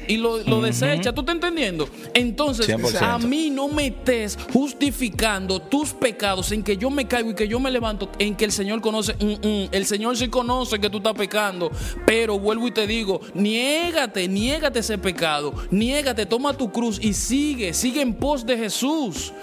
y 0.08 0.18
lo, 0.18 0.62
desecha. 0.62 1.14
¿Tú 1.14 1.22
estás 1.22 1.36
entendiendo? 1.36 1.90
Entonces, 2.14 2.70
a 3.02 3.18
mí 3.18 3.50
no 3.50 3.68
me 3.68 3.88
estés 3.88 4.38
justificando 4.54 5.62
tus 5.62 5.94
pecados 5.94 6.52
en 6.52 6.64
que 6.64 6.78
yo 6.78 6.90
me 6.90 7.08
caigo 7.08 7.32
y 7.32 7.36
que 7.36 7.48
yo 7.48 7.60
me 7.60 7.72
levanto, 7.72 8.10
en 8.20 8.36
que 8.36 8.46
el 8.46 8.52
Señor 8.52 8.82
conoce. 8.82 9.14
Mm, 9.14 9.48
mm, 9.48 9.70
el 9.72 9.86
Señor 9.86 10.18
sí 10.18 10.30
conoce 10.30 10.80
que 10.80 10.90
tú 10.90 10.98
estás 10.98 11.14
pecando. 11.14 11.72
Pero 12.06 12.40
vuelvo 12.40 12.68
y 12.68 12.72
te 12.72 12.88
digo, 12.88 13.22
niégate, 13.34 14.28
niégate 14.28 14.80
ese 14.80 14.98
pecado. 14.98 15.54
Niégate, 15.72 16.26
toma 16.26 16.54
tu 16.54 16.72
cruz 16.72 17.00
y 17.02 17.14
sí 17.14 17.49
sigue, 17.50 17.74
sigue 17.74 18.02
en 18.02 18.14
pos 18.14 18.46
de 18.46 18.58
Jesús. 18.58 19.34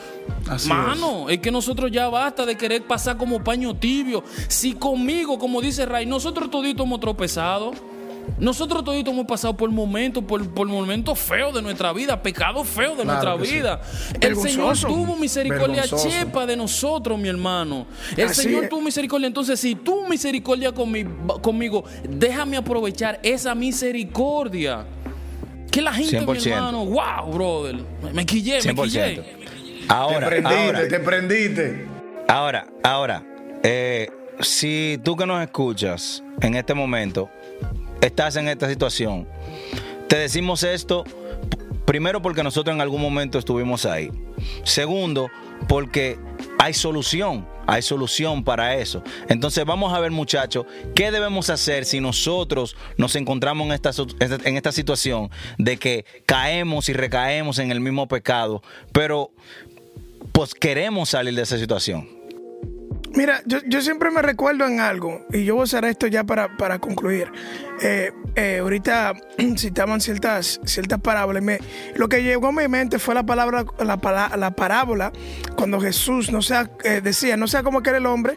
Mano, 0.69 1.29
es. 1.29 1.39
que 1.39 1.51
nosotros 1.51 1.91
ya 1.91 2.09
basta 2.09 2.47
de 2.47 2.57
querer 2.57 2.83
pasar 2.83 3.17
como 3.17 3.43
paño 3.43 3.77
tibio. 3.77 4.23
Si 4.49 4.75
conmigo, 4.75 5.39
como 5.39 5.61
dice 5.61 5.87
Ray, 5.87 6.07
nosotros 6.07 6.51
toditos 6.51 6.87
hemos 6.87 7.01
tropezado. 7.01 7.73
Nosotros 8.39 8.85
toditos 8.85 9.15
hemos 9.15 9.27
pasado 9.27 9.57
por 9.57 9.71
momentos, 9.71 10.23
por, 10.25 10.53
por 10.53 10.67
momentos 10.67 11.19
feos 11.19 11.55
de 11.55 11.63
nuestra 11.63 11.93
vida, 11.93 12.21
pecados 12.23 12.67
feos 12.67 12.99
de 12.99 13.05
nuestra 13.05 13.37
vida. 13.37 13.81
El 14.21 14.37
Señor 14.37 14.77
tuvo 14.79 15.17
misericordia 15.17 15.85
chepa 15.85 16.45
de 16.45 16.57
nosotros, 16.57 17.19
mi 17.19 17.29
hermano. 17.29 17.87
El 18.17 18.31
Señor 18.35 18.69
tuvo 18.69 18.83
misericordia. 18.83 19.29
Entonces, 19.29 19.59
si 19.61 19.75
tú 19.77 20.07
misericordia 20.09 20.73
conmigo, 20.73 21.41
conmigo, 21.41 21.85
déjame 22.09 22.57
aprovechar 22.57 23.21
esa 23.23 23.55
misericordia. 23.55 24.85
Que 25.77 25.83
la 25.83 25.93
gente, 25.93 26.19
mi 26.27 26.53
hermano, 26.53 26.87
wow, 26.87 27.31
brother. 27.31 27.77
Me 28.15 28.25
quillé, 28.25 28.61
me 28.65 28.75
quillé. 28.75 29.23
Ahora, 29.89 30.21
te 30.21 30.27
prendiste, 30.27 30.65
ahora, 30.65 30.89
te 30.89 31.01
prendiste. 31.01 31.87
Ahora, 32.29 32.67
ahora, 32.83 33.23
eh, 33.63 34.09
si 34.41 34.99
tú 35.05 35.17
que 35.17 35.27
nos 35.27 35.43
escuchas 35.43 36.25
en 36.41 36.55
este 36.55 36.73
momento 36.73 37.29
estás 38.01 38.37
en 38.37 38.49
esta 38.49 38.71
situación, 38.71 39.29
te 40.09 40.17
decimos 40.17 40.63
esto 40.63 41.05
primero 41.85 42.23
porque 42.23 42.43
nosotros 42.43 42.75
en 42.75 42.81
algún 42.81 43.03
momento 43.03 43.39
estuvimos 43.39 43.85
ahí. 43.85 44.11
Segundo, 44.65 45.29
porque 45.69 46.19
hay 46.59 46.75
solución 46.75 47.47
hay 47.67 47.83
solución 47.83 48.45
para 48.45 48.77
eso. 48.77 49.03
Entonces 49.29 49.65
vamos 49.65 49.93
a 49.93 50.01
ver 50.01 50.11
muchachos, 50.11 50.67
¿qué 50.95 51.11
debemos 51.11 51.51
hacer 51.51 51.85
si 51.85 52.01
nosotros 52.01 52.77
nos 52.97 53.17
encontramos 53.17 53.67
en 53.67 53.73
esta, 53.73 53.91
en 54.21 54.57
esta 54.57 54.73
situación 54.73 55.31
de 55.59 55.77
que 55.77 56.05
caemos 56.25 56.89
y 56.89 56.93
recaemos 56.93 57.59
en 57.59 57.71
el 57.71 57.81
mismo 57.81 58.07
pecado, 58.07 58.63
pero 58.93 59.31
pues 60.33 60.55
queremos 60.55 61.11
salir 61.11 61.35
de 61.35 61.43
esa 61.43 61.59
situación? 61.59 62.16
Mira, 63.15 63.43
yo, 63.47 63.81
siempre 63.81 64.11
me 64.11 64.23
recuerdo 64.23 64.67
en 64.67 64.81
algo, 64.81 65.25
y 65.33 65.45
yo 65.45 65.55
voy 65.55 65.63
a 65.63 65.65
usar 65.65 65.85
esto 65.85 66.07
ya 66.07 66.25
para, 66.25 66.79
concluir. 66.79 67.31
Eh, 67.81 68.13
eh, 68.35 68.59
ahorita 68.61 69.15
citaban 69.57 70.01
ciertas, 70.01 70.61
ciertas 70.65 71.01
parábolas. 71.01 71.43
lo 71.95 72.09
que 72.09 72.23
llegó 72.23 72.49
a 72.49 72.53
mi 72.53 72.69
mente 72.69 72.99
fue 72.99 73.15
la 73.15 73.25
palabra, 73.25 73.65
la, 73.79 74.33
la 74.37 74.51
parábola, 74.51 75.13
cuando 75.57 75.81
Jesús 75.81 76.31
no 76.31 76.43
sea, 76.43 76.71
eh, 76.85 77.01
decía, 77.03 77.37
no 77.37 77.47
sea 77.47 77.63
como 77.63 77.83
que 77.83 77.91
era 77.91 77.99
el 77.99 78.07
hombre 78.07 78.37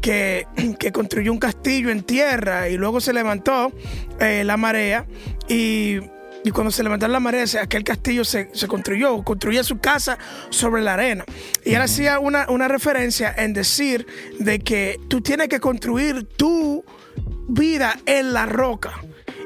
que, 0.00 0.46
que, 0.78 0.92
construyó 0.92 1.32
un 1.32 1.38
castillo 1.38 1.90
en 1.90 2.02
tierra 2.02 2.68
y 2.68 2.76
luego 2.76 3.00
se 3.00 3.12
levantó 3.12 3.72
la 4.18 4.56
marea 4.56 5.06
y 5.48 6.00
y 6.48 6.50
cuando 6.50 6.70
se 6.70 6.82
levantaron 6.82 7.12
la 7.12 7.20
marea, 7.20 7.44
aquel 7.60 7.84
castillo 7.84 8.24
se, 8.24 8.48
construyó, 8.66 9.22
construía 9.22 9.62
su 9.62 9.80
casa 9.80 10.16
sobre 10.48 10.80
la 10.80 10.94
arena. 10.94 11.26
Y 11.62 11.74
él 11.74 11.82
hacía 11.82 12.18
una, 12.20 12.48
una 12.48 12.68
referencia 12.68 13.34
en 13.36 13.52
decir 13.52 14.06
de 14.38 14.58
que 14.58 14.98
tú 15.08 15.20
tienes 15.20 15.48
que 15.48 15.60
construir 15.60 16.24
tu 16.24 16.86
vida 17.48 17.98
en 18.06 18.32
la 18.32 18.46
roca. 18.46 18.94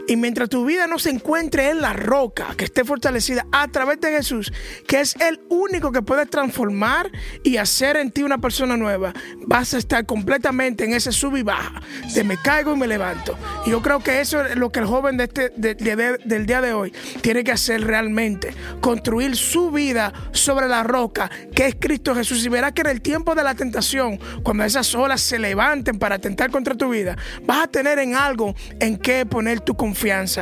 Y 0.08 0.16
mientras 0.16 0.48
tu 0.48 0.64
vida 0.64 0.86
no 0.86 0.98
se 0.98 1.10
encuentre 1.10 1.70
en 1.70 1.80
la 1.80 1.92
roca, 1.92 2.54
que 2.56 2.64
esté 2.64 2.84
fortalecida 2.84 3.46
a 3.52 3.68
través 3.68 4.00
de 4.00 4.10
Jesús, 4.10 4.52
que 4.86 5.00
es 5.00 5.14
el 5.20 5.40
único 5.48 5.92
que 5.92 6.02
puede 6.02 6.26
transformar 6.26 7.10
y 7.44 7.56
hacer 7.56 7.96
en 7.96 8.10
ti 8.10 8.22
una 8.24 8.38
persona 8.38 8.76
nueva, 8.76 9.12
vas 9.46 9.74
a 9.74 9.78
estar 9.78 10.04
completamente 10.04 10.84
en 10.84 10.92
ese 10.92 11.12
sub 11.12 11.36
y 11.36 11.42
baja, 11.42 11.80
de 12.14 12.24
me 12.24 12.36
caigo 12.36 12.74
y 12.74 12.78
me 12.78 12.88
levanto. 12.88 13.38
Y 13.64 13.70
yo 13.70 13.80
creo 13.80 14.00
que 14.00 14.20
eso 14.20 14.44
es 14.44 14.56
lo 14.56 14.72
que 14.72 14.80
el 14.80 14.86
joven 14.86 15.16
de 15.16 15.24
este, 15.24 15.50
del 15.50 16.46
día 16.46 16.60
de 16.60 16.72
hoy 16.72 16.92
tiene 17.20 17.44
que 17.44 17.52
hacer 17.52 17.84
realmente, 17.84 18.54
construir 18.80 19.36
su 19.36 19.70
vida 19.70 20.12
sobre 20.32 20.66
la 20.66 20.82
roca, 20.82 21.30
que 21.54 21.66
es 21.66 21.76
Cristo 21.78 22.14
Jesús. 22.14 22.44
Y 22.44 22.48
verás 22.48 22.72
que 22.72 22.80
en 22.80 22.88
el 22.88 23.00
tiempo 23.00 23.36
de 23.36 23.44
la 23.44 23.54
tentación, 23.54 24.18
cuando 24.42 24.64
esas 24.64 24.92
olas 24.96 25.20
se 25.20 25.38
levanten 25.38 25.98
para 25.98 26.16
atentar 26.16 26.50
contra 26.50 26.74
tu 26.74 26.90
vida, 26.90 27.16
vas 27.44 27.64
a 27.64 27.68
tener 27.68 28.00
en 28.00 28.16
algo 28.16 28.54
en 28.80 28.98
que 28.98 29.24
poner 29.26 29.60
tu 29.60 29.76
confianza 29.76 29.91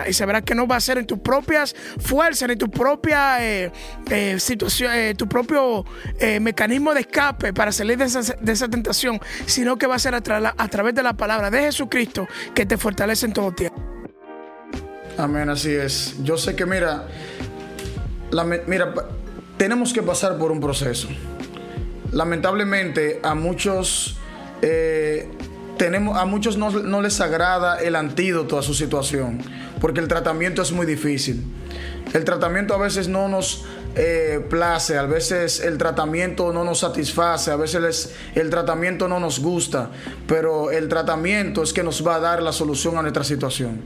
y 0.09 0.13
sabrás 0.13 0.43
que 0.43 0.55
no 0.55 0.67
va 0.67 0.77
a 0.77 0.81
ser 0.81 0.99
en 0.99 1.07
tus 1.07 1.19
propias 1.19 1.75
fuerzas, 1.99 2.49
ni 2.49 2.57
tu 2.57 2.71
propia 2.71 3.45
eh, 3.45 3.73
eh, 4.11 4.39
situación, 4.39 4.93
eh, 4.95 5.15
tu 5.17 5.29
propio 5.29 5.85
mecanismo 6.41 6.95
de 6.95 7.01
escape 7.01 7.53
para 7.53 7.73
salir 7.73 7.99
de 7.99 8.05
esa, 8.05 8.69
tentación, 8.69 9.21
sino 9.47 9.77
que 9.77 9.87
va 9.87 9.97
a 9.97 9.99
ser 9.99 10.15
a, 10.15 10.21
través 10.21 10.95
de 10.95 11.03
la 11.03 11.15
palabra 11.15 11.51
de 11.51 11.61
Jesucristo 11.63 12.27
que 12.55 12.67
te 12.67 12.77
fortalece 12.77 13.27
en 13.27 13.33
todo 13.33 13.53
tiempo. 13.53 13.81
Amén, 15.19 15.49
así 15.49 15.73
es. 15.73 16.15
Yo 16.23 16.39
sé 16.39 16.55
que, 16.57 16.67
mira, 16.67 17.07
mira, 18.67 18.95
tenemos 19.57 19.93
que 19.93 20.03
pasar 20.03 20.39
por 20.39 20.53
un 20.53 20.61
proceso. 20.61 21.09
Lamentablemente, 22.13 23.21
a 23.23 23.35
muchos 23.35 24.19
tenemos, 25.81 26.19
a 26.19 26.27
muchos 26.27 26.59
no, 26.59 27.01
les 27.01 27.23
agrada 27.23 27.81
el 27.81 27.97
antídoto 27.97 28.59
a 28.59 28.63
su 28.63 28.75
situación, 28.75 29.39
porque 29.81 30.01
el 30.01 30.09
tratamiento 30.09 30.61
es 30.61 30.73
muy 30.73 30.85
difícil. 30.85 31.43
El 32.13 32.27
tratamiento 32.27 32.75
a 32.75 32.77
veces 32.77 33.09
no 33.09 33.29
nos 33.29 33.65
eh, 33.97 34.45
place, 34.51 34.99
a 34.99 35.05
veces 35.05 35.59
el 35.61 35.79
tratamiento 35.79 36.53
no 36.53 36.65
nos 36.65 36.81
satisface, 36.81 37.51
a 37.51 37.57
veces 37.57 38.15
el 38.35 38.51
tratamiento 38.51 39.09
no 39.09 39.21
nos 39.21 39.41
gusta, 39.41 39.89
pero 40.27 40.71
el 40.71 40.89
tratamiento 40.89 41.63
es 41.63 41.73
que 41.73 41.83
nos 41.83 42.07
va 42.07 42.17
a 42.17 42.21
dar 42.21 42.43
la 42.43 42.53
solución 42.53 42.99
a 42.99 43.01
nuestra 43.01 43.25
situación. 43.25 43.81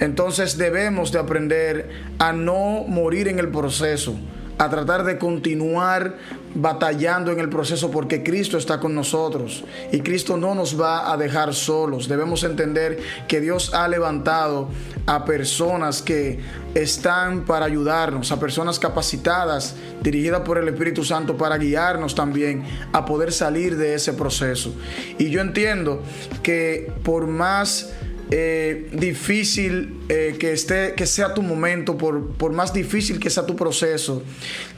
Entonces 0.00 0.58
debemos 0.58 1.12
de 1.12 1.20
aprender 1.20 1.88
a 2.18 2.32
no 2.32 2.82
morir 2.88 3.28
en 3.28 3.38
el 3.38 3.48
proceso, 3.48 4.18
a 4.58 4.68
tratar 4.70 5.04
de 5.04 5.18
continuar 5.18 6.16
batallando 6.60 7.30
en 7.30 7.38
el 7.38 7.48
proceso 7.48 7.90
porque 7.90 8.24
Cristo 8.24 8.58
está 8.58 8.80
con 8.80 8.94
nosotros 8.94 9.64
y 9.92 10.00
Cristo 10.00 10.36
no 10.36 10.54
nos 10.54 10.78
va 10.78 11.12
a 11.12 11.16
dejar 11.16 11.54
solos. 11.54 12.08
Debemos 12.08 12.42
entender 12.42 12.98
que 13.28 13.40
Dios 13.40 13.72
ha 13.74 13.86
levantado 13.86 14.68
a 15.06 15.24
personas 15.24 16.02
que 16.02 16.40
están 16.74 17.44
para 17.44 17.66
ayudarnos, 17.66 18.32
a 18.32 18.40
personas 18.40 18.78
capacitadas, 18.78 19.76
dirigidas 20.02 20.40
por 20.40 20.58
el 20.58 20.68
Espíritu 20.68 21.04
Santo 21.04 21.36
para 21.36 21.58
guiarnos 21.58 22.14
también 22.14 22.64
a 22.92 23.04
poder 23.04 23.32
salir 23.32 23.76
de 23.76 23.94
ese 23.94 24.12
proceso. 24.12 24.74
Y 25.16 25.30
yo 25.30 25.40
entiendo 25.40 26.02
que 26.42 26.92
por 27.04 27.28
más 27.28 27.92
eh, 28.30 28.90
difícil 28.92 30.00
eh, 30.10 30.36
que, 30.38 30.52
esté, 30.52 30.94
que 30.94 31.06
sea 31.06 31.32
tu 31.32 31.42
momento, 31.42 31.96
por, 31.96 32.32
por, 32.32 32.52
más 32.52 32.74
difícil 32.74 33.18
que 33.18 33.30
sea 33.30 33.46
tu 33.46 33.56
proceso, 33.56 34.22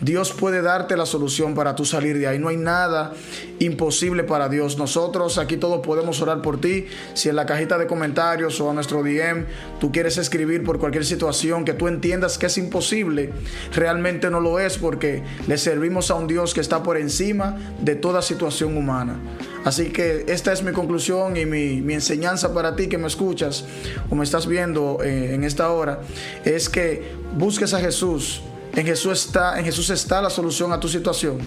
Dios 0.00 0.32
puede 0.32 0.62
darte 0.62 0.96
la 0.96 1.04
solución 1.04 1.54
para 1.54 1.74
tú 1.74 1.84
salir 1.84 2.18
de 2.18 2.28
ahí. 2.28 2.38
No 2.38 2.48
hay 2.48 2.56
nada 2.56 3.12
imposible 3.58 4.22
para 4.22 4.48
Dios. 4.48 4.78
Nosotros 4.78 5.36
aquí 5.38 5.56
todos 5.56 5.84
podemos 5.84 6.20
orar 6.22 6.42
por 6.42 6.60
ti. 6.60 6.86
Si 7.14 7.28
en 7.28 7.36
la 7.36 7.46
cajita 7.46 7.76
de 7.76 7.86
comentarios 7.86 8.60
o 8.60 8.70
a 8.70 8.74
nuestro 8.74 9.02
DM 9.02 9.46
tú 9.80 9.90
quieres 9.90 10.16
escribir 10.16 10.62
por 10.62 10.78
cualquier 10.78 11.04
situación 11.04 11.64
que 11.64 11.72
tú 11.72 11.88
entiendas 11.88 12.38
que 12.38 12.46
es 12.46 12.56
imposible, 12.56 13.32
realmente 13.74 14.30
no 14.30 14.40
lo 14.40 14.60
es 14.60 14.78
porque 14.78 15.24
le 15.48 15.58
servimos 15.58 16.10
a 16.10 16.14
un 16.14 16.28
Dios 16.28 16.54
que 16.54 16.60
está 16.60 16.82
por 16.82 16.96
encima 16.96 17.58
de 17.80 17.96
toda 17.96 18.22
situación 18.22 18.76
humana. 18.76 19.16
Así 19.64 19.90
que 19.90 20.24
esta 20.28 20.52
es 20.52 20.62
mi 20.62 20.72
conclusión 20.72 21.36
y 21.36 21.44
mi, 21.44 21.92
enseñanza 21.92 22.54
para 22.54 22.76
ti 22.76 22.88
que 22.88 22.98
me 22.98 23.06
escuchas 23.06 23.64
o 24.08 24.14
me 24.14 24.24
estás 24.24 24.46
viendo 24.46 24.98
eh, 25.02 25.34
en 25.34 25.44
esta 25.44 25.70
hora, 25.70 26.00
es 26.44 26.68
que 26.68 27.12
busques 27.36 27.74
a 27.74 27.80
Jesús. 27.80 28.42
En 28.74 28.86
Jesús 28.86 29.26
está, 29.26 29.58
en 29.58 29.64
Jesús 29.64 29.90
está 29.90 30.22
la 30.22 30.30
solución 30.30 30.72
a 30.72 30.80
tu 30.80 30.88
situación. 30.88 31.38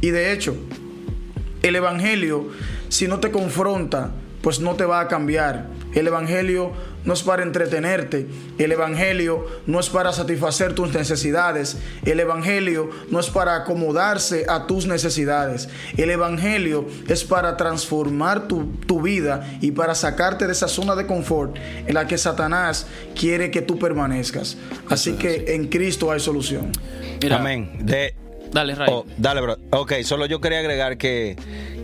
Y 0.00 0.10
de 0.10 0.32
hecho, 0.32 0.54
el 1.62 1.74
evangelio, 1.74 2.48
si 2.88 3.08
no 3.08 3.20
te 3.20 3.30
confronta, 3.30 4.12
pues 4.42 4.60
no 4.60 4.76
te 4.76 4.84
va 4.84 5.00
a 5.00 5.08
cambiar. 5.08 5.66
El 5.94 6.06
Evangelio 6.06 6.72
no 7.04 7.14
es 7.14 7.22
para 7.22 7.42
entretenerte. 7.42 8.26
El 8.58 8.72
Evangelio 8.72 9.46
no 9.66 9.80
es 9.80 9.88
para 9.88 10.12
satisfacer 10.12 10.74
tus 10.74 10.92
necesidades. 10.92 11.78
El 12.04 12.20
Evangelio 12.20 12.90
no 13.10 13.20
es 13.20 13.30
para 13.30 13.56
acomodarse 13.56 14.46
a 14.48 14.66
tus 14.66 14.86
necesidades. 14.86 15.68
El 15.96 16.10
Evangelio 16.10 16.86
es 17.08 17.24
para 17.24 17.56
transformar 17.56 18.48
tu, 18.48 18.68
vida 19.00 19.58
y 19.60 19.70
para 19.70 19.94
sacarte 19.94 20.46
de 20.46 20.52
esa 20.52 20.66
zona 20.66 20.96
de 20.96 21.06
confort 21.06 21.56
en 21.86 21.94
la 21.94 22.06
que 22.06 22.18
Satanás 22.18 22.86
quiere 23.14 23.50
que 23.50 23.62
tú 23.62 23.78
permanezcas. 23.78 24.56
Así 24.88 25.12
que 25.12 25.54
en 25.54 25.68
Cristo 25.68 26.10
hay 26.10 26.20
solución. 26.20 26.72
Amén. 27.30 27.78
De, 27.80 28.14
dale, 28.52 28.74
Ray. 28.74 28.88
Oh, 28.92 29.06
dale, 29.16 29.40
bro. 29.40 29.56
Ok, 29.70 29.94
solo 30.02 30.26
yo 30.26 30.40
quería 30.40 30.58
agregar 30.58 30.98
que, 30.98 31.36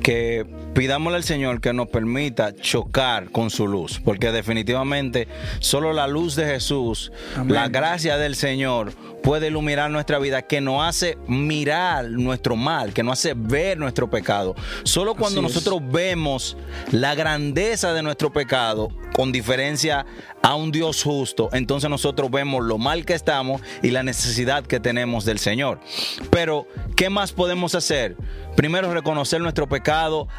que 0.04 0.44
pidámosle 0.74 1.16
al 1.16 1.24
Señor 1.24 1.62
que 1.62 1.72
nos 1.72 1.88
permita 1.88 2.54
chocar 2.54 3.30
con 3.30 3.48
su 3.48 3.66
luz, 3.66 4.02
porque 4.04 4.32
definitivamente 4.32 5.28
solo 5.60 5.94
la 5.94 6.06
luz 6.06 6.36
de 6.36 6.44
Jesús, 6.44 7.10
la 7.48 7.68
gracia 7.68 8.18
del 8.18 8.36
Señor 8.36 8.92
puede 9.22 9.46
iluminar 9.46 9.90
nuestra 9.90 10.18
vida, 10.18 10.42
que 10.42 10.60
nos 10.60 10.86
hace 10.86 11.16
mirar 11.26 12.04
nuestro 12.04 12.54
mal, 12.54 12.92
que 12.92 13.02
nos 13.02 13.18
hace 13.18 13.32
ver 13.34 13.78
nuestro 13.78 14.10
pecado. 14.10 14.54
Solo 14.82 15.14
cuando 15.14 15.40
nosotros 15.40 15.80
vemos 15.90 16.58
la 16.92 17.14
grandeza 17.14 17.94
de 17.94 18.02
nuestro 18.02 18.30
pecado, 18.30 18.90
con 19.14 19.32
diferencia 19.32 20.04
a 20.42 20.54
un 20.56 20.70
Dios 20.70 21.02
justo, 21.02 21.48
entonces 21.52 21.88
nosotros 21.88 22.30
vemos 22.30 22.62
lo 22.62 22.76
mal 22.76 23.06
que 23.06 23.14
estamos 23.14 23.62
y 23.82 23.92
la 23.92 24.02
necesidad 24.02 24.66
que 24.66 24.80
tenemos 24.80 25.24
del 25.24 25.38
Señor. 25.38 25.80
Pero, 26.28 26.68
¿qué 26.94 27.08
más 27.08 27.32
podemos 27.32 27.74
hacer? 27.74 28.16
Primero, 28.56 28.92
reconocer 28.92 29.40
nuestro 29.40 29.68
pecado, 29.68 29.93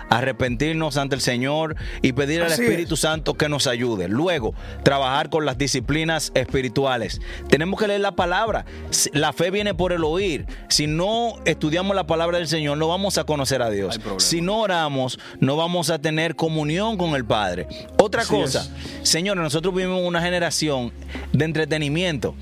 arrepentirnos 0.09 0.97
ante 0.97 1.15
el 1.15 1.21
Señor 1.21 1.75
y 2.01 2.13
pedir 2.13 2.41
al 2.41 2.51
Espíritu 2.51 2.97
Santo 2.97 3.33
que 3.33 3.49
nos 3.49 3.67
ayude. 3.67 4.07
Luego, 4.07 4.53
trabajar 4.83 5.29
con 5.29 5.45
las 5.45 5.57
disciplinas 5.57 6.31
espirituales. 6.35 7.21
Tenemos 7.49 7.79
que 7.79 7.87
leer 7.87 8.01
la 8.01 8.15
palabra. 8.15 8.65
La 9.13 9.33
fe 9.33 9.51
viene 9.51 9.73
por 9.73 9.91
el 9.91 10.03
oír. 10.03 10.45
Si 10.69 10.87
no 10.87 11.35
estudiamos 11.45 11.95
la 11.95 12.07
palabra 12.07 12.37
del 12.37 12.47
Señor, 12.47 12.77
no 12.77 12.87
vamos 12.87 13.17
a 13.17 13.23
conocer 13.23 13.61
a 13.61 13.69
Dios. 13.69 13.99
Si 14.17 14.41
no 14.41 14.59
oramos, 14.59 15.19
no 15.39 15.55
vamos 15.55 15.89
a 15.89 15.99
tener 15.99 16.35
comunión 16.35 16.97
con 16.97 17.15
el 17.15 17.25
Padre. 17.25 17.67
Otra 17.97 18.25
cosa, 18.25 18.69
Señor, 19.03 19.37
nosotros 19.37 19.73
vivimos 19.73 20.01
una 20.03 20.21
generación 20.21 20.91
de 21.33 21.45
entretenimiento 21.45 22.35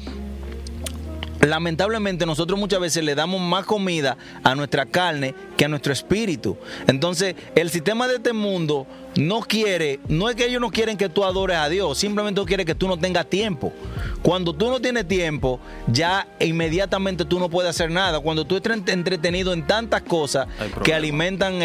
lamentablemente 1.46 2.26
nosotros 2.26 2.60
muchas 2.60 2.80
veces 2.80 3.04
le 3.04 3.16
damos 3.16 3.42
más 3.42 3.66
comida 3.66 4.18
a 4.44 4.56
nuestra 4.56 4.86
carne 4.86 5.36
que 5.58 5.66
a 5.66 5.68
nuestro 5.68 5.94
espíritu. 5.94 6.58
Entonces, 6.88 7.36
el 7.56 7.70
sistema 7.70 8.08
de 8.08 8.16
este 8.16 8.34
mundo 8.34 8.88
no 9.16 9.42
quiere, 9.42 10.00
no 10.08 10.30
es 10.30 10.36
que 10.36 10.46
ellos 10.46 10.62
no 10.62 10.72
quieren 10.72 10.98
que 10.98 11.10
tú 11.10 11.24
adores 11.24 11.58
a 11.58 11.70
Dios, 11.70 11.98
simplemente 11.98 12.44
quiere 12.46 12.66
que 12.66 12.76
tú 12.76 12.88
no 12.88 12.98
tengas 12.98 13.28
tiempo. 13.28 13.72
Cuando 14.22 14.54
tú 14.54 14.70
no 14.70 14.80
tienes 14.80 15.08
tiempo, 15.08 15.60
ya 15.88 16.28
inmediatamente 16.40 17.26
tú 17.26 17.40
no 17.40 17.50
puedes 17.50 17.70
hacer 17.70 17.92
nada. 17.92 18.20
Cuando 18.22 18.46
tú 18.46 18.56
estás 18.56 18.80
entretenido 18.88 19.54
en 19.54 19.68
tantas 19.68 20.02
cosas 20.02 20.48
que 20.84 20.94
alimentan 20.94 21.60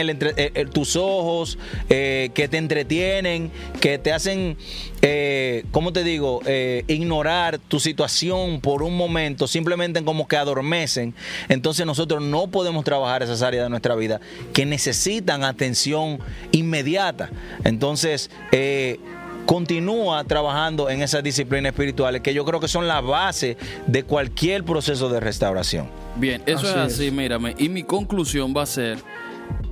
tus 0.72 0.96
ojos, 0.96 1.58
eh, 1.88 2.30
que 2.34 2.48
te 2.48 2.58
entretienen, 2.58 3.50
que 3.80 3.98
te 3.98 4.12
hacen, 4.12 4.56
eh, 5.02 5.64
¿cómo 5.70 5.92
te 5.92 6.04
digo?, 6.04 6.40
eh, 6.46 6.84
ignorar 6.88 7.58
tu 7.58 7.80
situación 7.80 8.60
por 8.60 8.82
un 8.82 8.96
momento, 8.96 9.46
simplemente 9.46 10.02
como 10.04 10.26
que 10.26 10.36
adormecen. 10.36 11.14
Entonces 11.48 11.86
nosotros 11.86 12.22
no 12.22 12.48
podemos 12.48 12.84
trabajar 12.84 13.22
esas 13.22 13.42
áreas 13.42 13.64
de 13.64 13.70
nuestra 13.70 13.94
vida 13.94 14.20
que 14.52 14.66
necesitan 14.66 15.44
atención 15.44 16.18
inmediata. 16.52 17.30
Entonces, 17.64 18.30
eh, 18.52 18.98
continúa 19.46 20.24
trabajando 20.24 20.90
en 20.90 21.00
esas 21.00 21.22
disciplinas 21.22 21.70
espirituales 21.70 22.20
que 22.20 22.34
yo 22.34 22.44
creo 22.44 22.60
que 22.60 22.68
son 22.68 22.86
la 22.86 23.00
base 23.00 23.56
de 23.86 24.02
cualquier 24.02 24.62
proceso 24.64 25.08
de 25.08 25.20
restauración. 25.20 25.88
Bien, 26.16 26.42
eso 26.44 26.68
es 26.68 26.76
así, 26.76 27.10
mírame. 27.10 27.54
Y 27.56 27.68
mi 27.68 27.82
conclusión 27.82 28.52
va 28.54 28.62
a 28.62 28.66
ser 28.66 28.98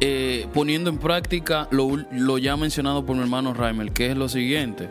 eh, 0.01 0.47
poniendo 0.53 0.91
en 0.91 0.99
práctica 0.99 1.69
lo, 1.71 2.39
ya 2.39 2.57
mencionado 2.57 3.07
por 3.07 3.17
mi 3.17 3.23
hermano 3.23 3.55
Raimel, 3.55 3.93
que 3.93 4.11
es 4.11 4.17
lo 4.17 4.29
siguiente. 4.29 4.91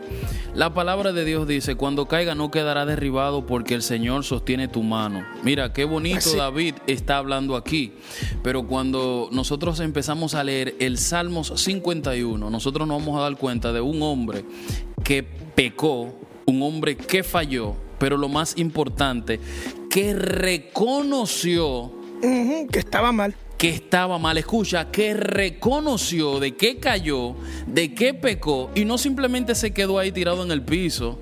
La 0.54 0.74
palabra 0.74 1.12
de 1.12 1.24
Dios 1.24 1.46
dice, 1.46 1.76
cuando 1.76 2.06
caiga 2.06 2.34
no 2.34 2.50
quedará 2.50 2.84
derribado 2.86 3.46
porque 3.46 3.74
el 3.74 3.82
Señor 3.82 4.24
sostiene 4.24 4.66
tu 4.66 4.82
mano. 4.82 5.24
Mira, 5.44 5.72
qué 5.72 5.84
bonito 5.84 6.34
David 6.34 6.74
está 6.88 7.18
hablando 7.18 7.54
aquí, 7.54 7.92
pero 8.42 8.66
cuando 8.66 9.28
nosotros 9.30 9.78
empezamos 9.78 10.34
a 10.34 10.42
leer 10.42 10.74
el 10.80 10.98
Salmos 10.98 11.52
51, 11.54 12.50
nosotros 12.50 12.88
nos 12.88 12.98
vamos 12.98 13.18
a 13.18 13.22
dar 13.22 13.36
cuenta 13.36 13.72
de 13.72 13.80
un 13.80 14.02
hombre 14.02 14.44
que 15.04 15.22
pecó, 15.22 16.18
un 16.46 16.62
hombre 16.62 16.96
que 16.96 17.22
falló, 17.22 17.76
pero 17.98 18.16
lo 18.16 18.28
más 18.28 18.58
importante, 18.58 19.38
que 19.88 20.14
reconoció 20.14 21.92
que 22.20 22.78
estaba 22.78 23.12
mal 23.12 23.36
que 23.58 23.70
estaba 23.70 24.18
mal, 24.18 24.38
escucha, 24.38 24.90
que 24.90 25.14
reconoció 25.14 26.40
de 26.40 26.56
qué 26.56 26.78
cayó, 26.78 27.34
de 27.66 27.94
qué 27.94 28.14
pecó 28.14 28.70
y 28.74 28.84
no 28.84 28.98
simplemente 28.98 29.54
se 29.54 29.72
quedó 29.72 29.98
ahí 29.98 30.12
tirado 30.12 30.42
en 30.42 30.50
el 30.50 30.62
piso 30.62 31.18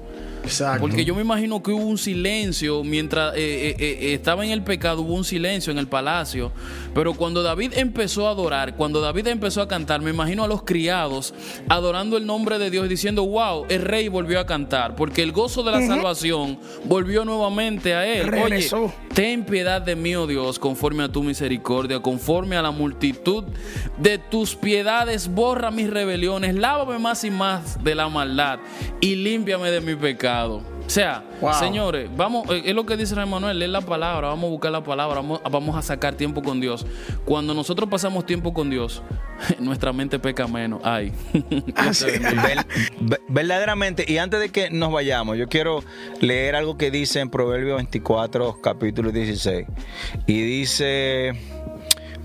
porque 0.80 1.04
yo 1.04 1.14
me 1.14 1.22
imagino 1.22 1.62
que 1.62 1.72
hubo 1.72 1.84
un 1.84 1.98
silencio 1.98 2.84
mientras 2.84 3.34
eh, 3.34 3.70
eh, 3.70 3.76
eh, 3.78 4.14
estaba 4.14 4.44
en 4.44 4.50
el 4.50 4.62
pecado, 4.62 5.02
hubo 5.02 5.14
un 5.14 5.24
silencio 5.24 5.70
en 5.70 5.78
el 5.78 5.86
palacio. 5.86 6.52
Pero 6.94 7.14
cuando 7.14 7.42
David 7.42 7.72
empezó 7.76 8.28
a 8.28 8.30
adorar, 8.30 8.76
cuando 8.76 9.00
David 9.00 9.28
empezó 9.28 9.62
a 9.62 9.68
cantar, 9.68 10.00
me 10.00 10.10
imagino 10.10 10.44
a 10.44 10.48
los 10.48 10.62
criados 10.62 11.34
adorando 11.68 12.16
el 12.16 12.26
nombre 12.26 12.58
de 12.58 12.70
Dios, 12.70 12.88
diciendo, 12.88 13.26
wow, 13.26 13.66
el 13.68 13.82
rey 13.82 14.08
volvió 14.08 14.40
a 14.40 14.46
cantar, 14.46 14.94
porque 14.96 15.22
el 15.22 15.32
gozo 15.32 15.62
de 15.62 15.72
la 15.72 15.86
salvación 15.86 16.58
volvió 16.84 17.24
nuevamente 17.24 17.94
a 17.94 18.06
él. 18.06 18.32
Oye, 18.34 18.68
ten 19.14 19.44
piedad 19.44 19.82
de 19.82 19.96
mí, 19.96 20.14
oh 20.14 20.26
Dios, 20.26 20.58
conforme 20.58 21.04
a 21.04 21.08
tu 21.08 21.22
misericordia, 21.22 22.00
conforme 22.00 22.56
a 22.56 22.62
la 22.62 22.70
multitud 22.70 23.44
de 23.98 24.18
tus 24.18 24.54
piedades, 24.54 25.28
borra 25.28 25.70
mis 25.70 25.90
rebeliones, 25.90 26.54
lávame 26.54 26.98
más 26.98 27.24
y 27.24 27.30
más 27.30 27.82
de 27.82 27.94
la 27.94 28.08
maldad 28.08 28.58
y 29.00 29.16
límpiame 29.16 29.70
de 29.70 29.80
mi 29.80 29.94
pecado. 29.94 30.33
O 30.42 30.62
sea, 30.86 31.24
señores, 31.58 32.10
vamos, 32.14 32.48
eh, 32.50 32.62
es 32.66 32.74
lo 32.74 32.84
que 32.84 32.96
dice 32.96 33.14
Manuel, 33.24 33.62
es 33.62 33.68
la 33.68 33.80
palabra, 33.80 34.28
vamos 34.28 34.44
a 34.44 34.50
buscar 34.50 34.72
la 34.72 34.82
palabra, 34.82 35.22
vamos, 35.50 35.76
a 35.76 35.82
sacar 35.82 36.14
tiempo 36.14 36.42
con 36.42 36.60
Dios. 36.60 36.86
Cuando 37.24 37.54
nosotros 37.54 37.88
pasamos 37.88 38.26
tiempo 38.26 38.52
con 38.52 38.68
Dios, 38.68 39.02
nuestra 39.58 39.92
mente 39.92 40.18
peca 40.18 40.46
menos. 40.46 40.80
Ay. 40.84 41.12
Verdaderamente, 43.28 44.04
y 44.06 44.18
antes 44.18 44.40
de 44.40 44.50
que 44.50 44.70
nos 44.70 44.92
vayamos, 44.92 45.38
yo 45.38 45.48
quiero 45.48 45.82
leer 46.20 46.54
algo 46.56 46.76
que 46.76 46.90
dice 46.90 47.20
en 47.20 47.30
Proverbios 47.30 47.76
24, 47.76 48.60
capítulo 48.60 49.10
16. 49.10 49.66
Y 50.26 50.42
dice 50.42 51.32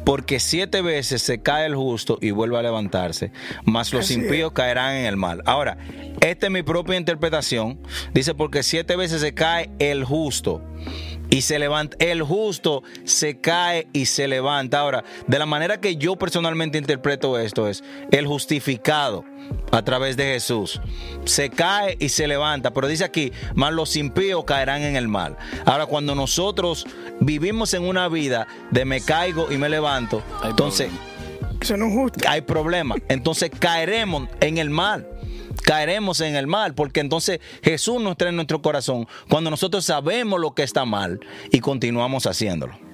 porque 0.10 0.40
siete 0.40 0.82
veces 0.82 1.22
se 1.22 1.44
cae 1.44 1.68
el 1.68 1.76
justo 1.76 2.18
y 2.20 2.32
vuelve 2.32 2.58
a 2.58 2.64
levantarse, 2.64 3.32
mas 3.64 3.94
los 3.94 4.10
impíos 4.10 4.54
caerán 4.54 4.96
en 4.96 5.06
el 5.06 5.18
mal. 5.18 5.44
Ahora, 5.46 5.78
esta 6.20 6.48
es 6.48 6.52
mi 6.52 6.64
propia 6.64 6.98
interpretación. 6.98 7.80
Dice, 8.12 8.34
porque 8.34 8.64
siete 8.64 8.96
veces 8.96 9.22
se 9.22 9.36
cae 9.36 9.70
el 9.78 10.04
justo 10.04 10.64
y 11.30 11.42
se 11.42 11.60
levanta. 11.60 11.98
El 12.00 12.24
justo 12.24 12.84
se 13.04 13.40
cae 13.40 13.88
y 13.94 14.06
se 14.06 14.28
levanta. 14.28 14.80
Ahora, 14.80 15.04
de 15.28 15.40
la 15.40 15.46
manera 15.46 15.80
que 15.80 15.96
yo 15.96 16.16
personalmente 16.16 16.78
interpreto 16.78 17.38
esto 17.38 17.68
es 17.68 17.84
el 18.12 18.28
justificado 18.28 19.24
a 19.72 19.82
través 19.84 20.18
de 20.18 20.26
Jesús. 20.26 20.82
Se 21.26 21.50
cae 21.50 21.98
y 22.00 22.10
se 22.10 22.28
levanta, 22.28 22.72
pero 22.72 22.88
dice 22.88 23.04
aquí, 23.04 23.32
más 23.56 23.74
los 23.74 23.96
impíos 23.96 24.44
caerán 24.46 24.84
en 24.84 24.96
el 24.96 25.08
mal. 25.08 25.38
Ahora, 25.66 25.86
cuando 25.86 26.16
nosotros 26.16 26.86
vivimos 27.20 27.74
en 27.74 27.84
una 27.84 28.08
vida 28.08 28.48
de 28.72 28.86
me 28.86 29.02
caigo 29.02 29.52
y 29.52 29.58
me 29.58 29.70
levanto, 29.70 30.24
entonces 30.44 30.90
hay 32.28 32.42
problema. 32.42 32.96
Entonces 33.08 33.52
caeremos 33.58 34.30
en 34.40 34.58
el 34.58 34.70
mal 34.70 35.08
caeremos 35.64 36.22
en 36.22 36.36
el 36.36 36.48
mal, 36.48 36.74
porque 36.74 37.00
entonces 37.00 37.40
Jesús 37.64 38.02
nos 38.02 38.18
trae 38.18 38.30
en 38.30 38.36
nuestro 38.36 38.62
corazón 38.62 39.08
cuando 39.30 39.50
nosotros 39.50 39.86
sabemos 39.86 40.40
lo 40.40 40.54
que 40.54 40.64
está 40.64 40.86
mal 40.86 41.20
y 41.52 41.60
continuamos 41.60 42.26
haciéndolo. 42.26 42.89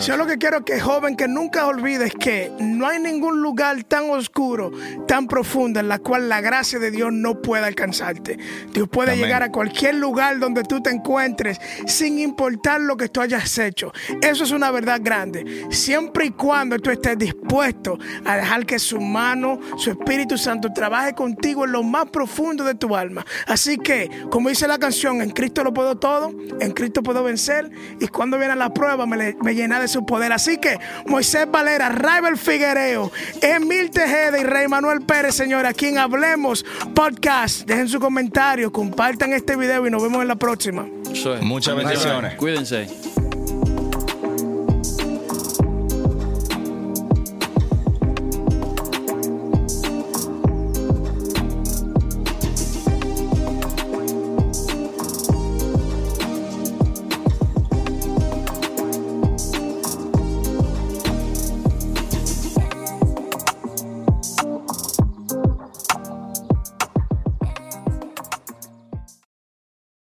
Yo 0.00 0.16
lo 0.16 0.26
que 0.26 0.38
quiero 0.38 0.64
que 0.64 0.80
joven 0.80 1.16
que 1.16 1.28
nunca 1.28 1.66
olvides 1.66 2.12
que 2.14 2.50
no 2.58 2.86
hay 2.86 2.98
ningún 2.98 3.42
lugar 3.42 3.84
tan 3.84 4.10
oscuro, 4.10 4.72
tan 5.06 5.26
profundo 5.26 5.78
en 5.80 5.88
la 5.88 5.98
cual 5.98 6.28
la 6.28 6.40
gracia 6.40 6.78
de 6.78 6.90
Dios 6.90 7.12
no 7.12 7.40
pueda 7.42 7.66
alcanzarte. 7.66 8.38
Dios 8.72 8.88
puede 8.88 9.16
llegar 9.16 9.42
a 9.42 9.52
cualquier 9.52 9.96
lugar 9.96 10.38
donde 10.38 10.62
tú 10.62 10.82
te 10.82 10.90
encuentres 10.90 11.60
sin 11.86 12.18
importar 12.18 12.80
lo 12.80 12.96
que 12.96 13.08
tú 13.08 13.20
hayas 13.20 13.58
hecho. 13.58 13.92
Eso 14.22 14.44
es 14.44 14.50
una 14.50 14.70
verdad 14.70 15.00
grande. 15.02 15.66
Siempre 15.70 16.26
y 16.26 16.30
cuando 16.30 16.78
tú 16.78 16.90
estés 16.90 17.18
dispuesto 17.18 17.98
a 18.24 18.36
dejar 18.36 18.66
que 18.66 18.78
su 18.78 19.00
mano, 19.00 19.58
su 19.76 19.90
Espíritu 19.90 20.38
Santo 20.38 20.72
trabaje 20.72 21.14
contigo 21.14 21.64
en 21.64 21.72
lo 21.72 21.82
más 21.82 22.10
profundo 22.10 22.64
de 22.64 22.74
tu 22.74 22.96
alma. 22.96 23.24
Así 23.46 23.76
que, 23.78 24.10
como 24.30 24.48
dice 24.48 24.66
la 24.66 24.78
canción, 24.78 25.20
en 25.20 25.30
Cristo 25.30 25.62
lo 25.62 25.72
puedo 25.72 25.96
todo, 25.96 26.32
en 26.60 26.72
Cristo 26.72 27.02
puedo 27.02 27.22
vencer 27.22 27.70
y 28.00 28.08
cuando 28.08 28.38
viene 28.38 28.56
la 28.56 28.72
prueba 28.72 29.06
me, 29.06 29.36
me 29.42 29.54
llena 29.58 29.80
de 29.80 29.88
su 29.88 30.06
poder. 30.06 30.32
Así 30.32 30.58
que 30.58 30.78
Moisés 31.06 31.50
Valera, 31.50 31.90
Raibel 31.90 32.36
Figuereo, 32.38 33.12
Emil 33.42 33.90
Tejeda 33.90 34.38
y 34.38 34.44
Rey 34.44 34.68
Manuel 34.68 35.02
Pérez, 35.02 35.34
señora, 35.34 35.72
quien 35.72 35.98
hablemos 35.98 36.64
podcast. 36.94 37.66
Dejen 37.66 37.88
su 37.88 38.00
comentario, 38.00 38.72
compartan 38.72 39.32
este 39.32 39.56
video 39.56 39.86
y 39.86 39.90
nos 39.90 40.02
vemos 40.02 40.22
en 40.22 40.28
la 40.28 40.36
próxima. 40.36 40.86
Muchas 41.42 41.76
bendiciones. 41.76 42.34
Cuídense. 42.36 43.17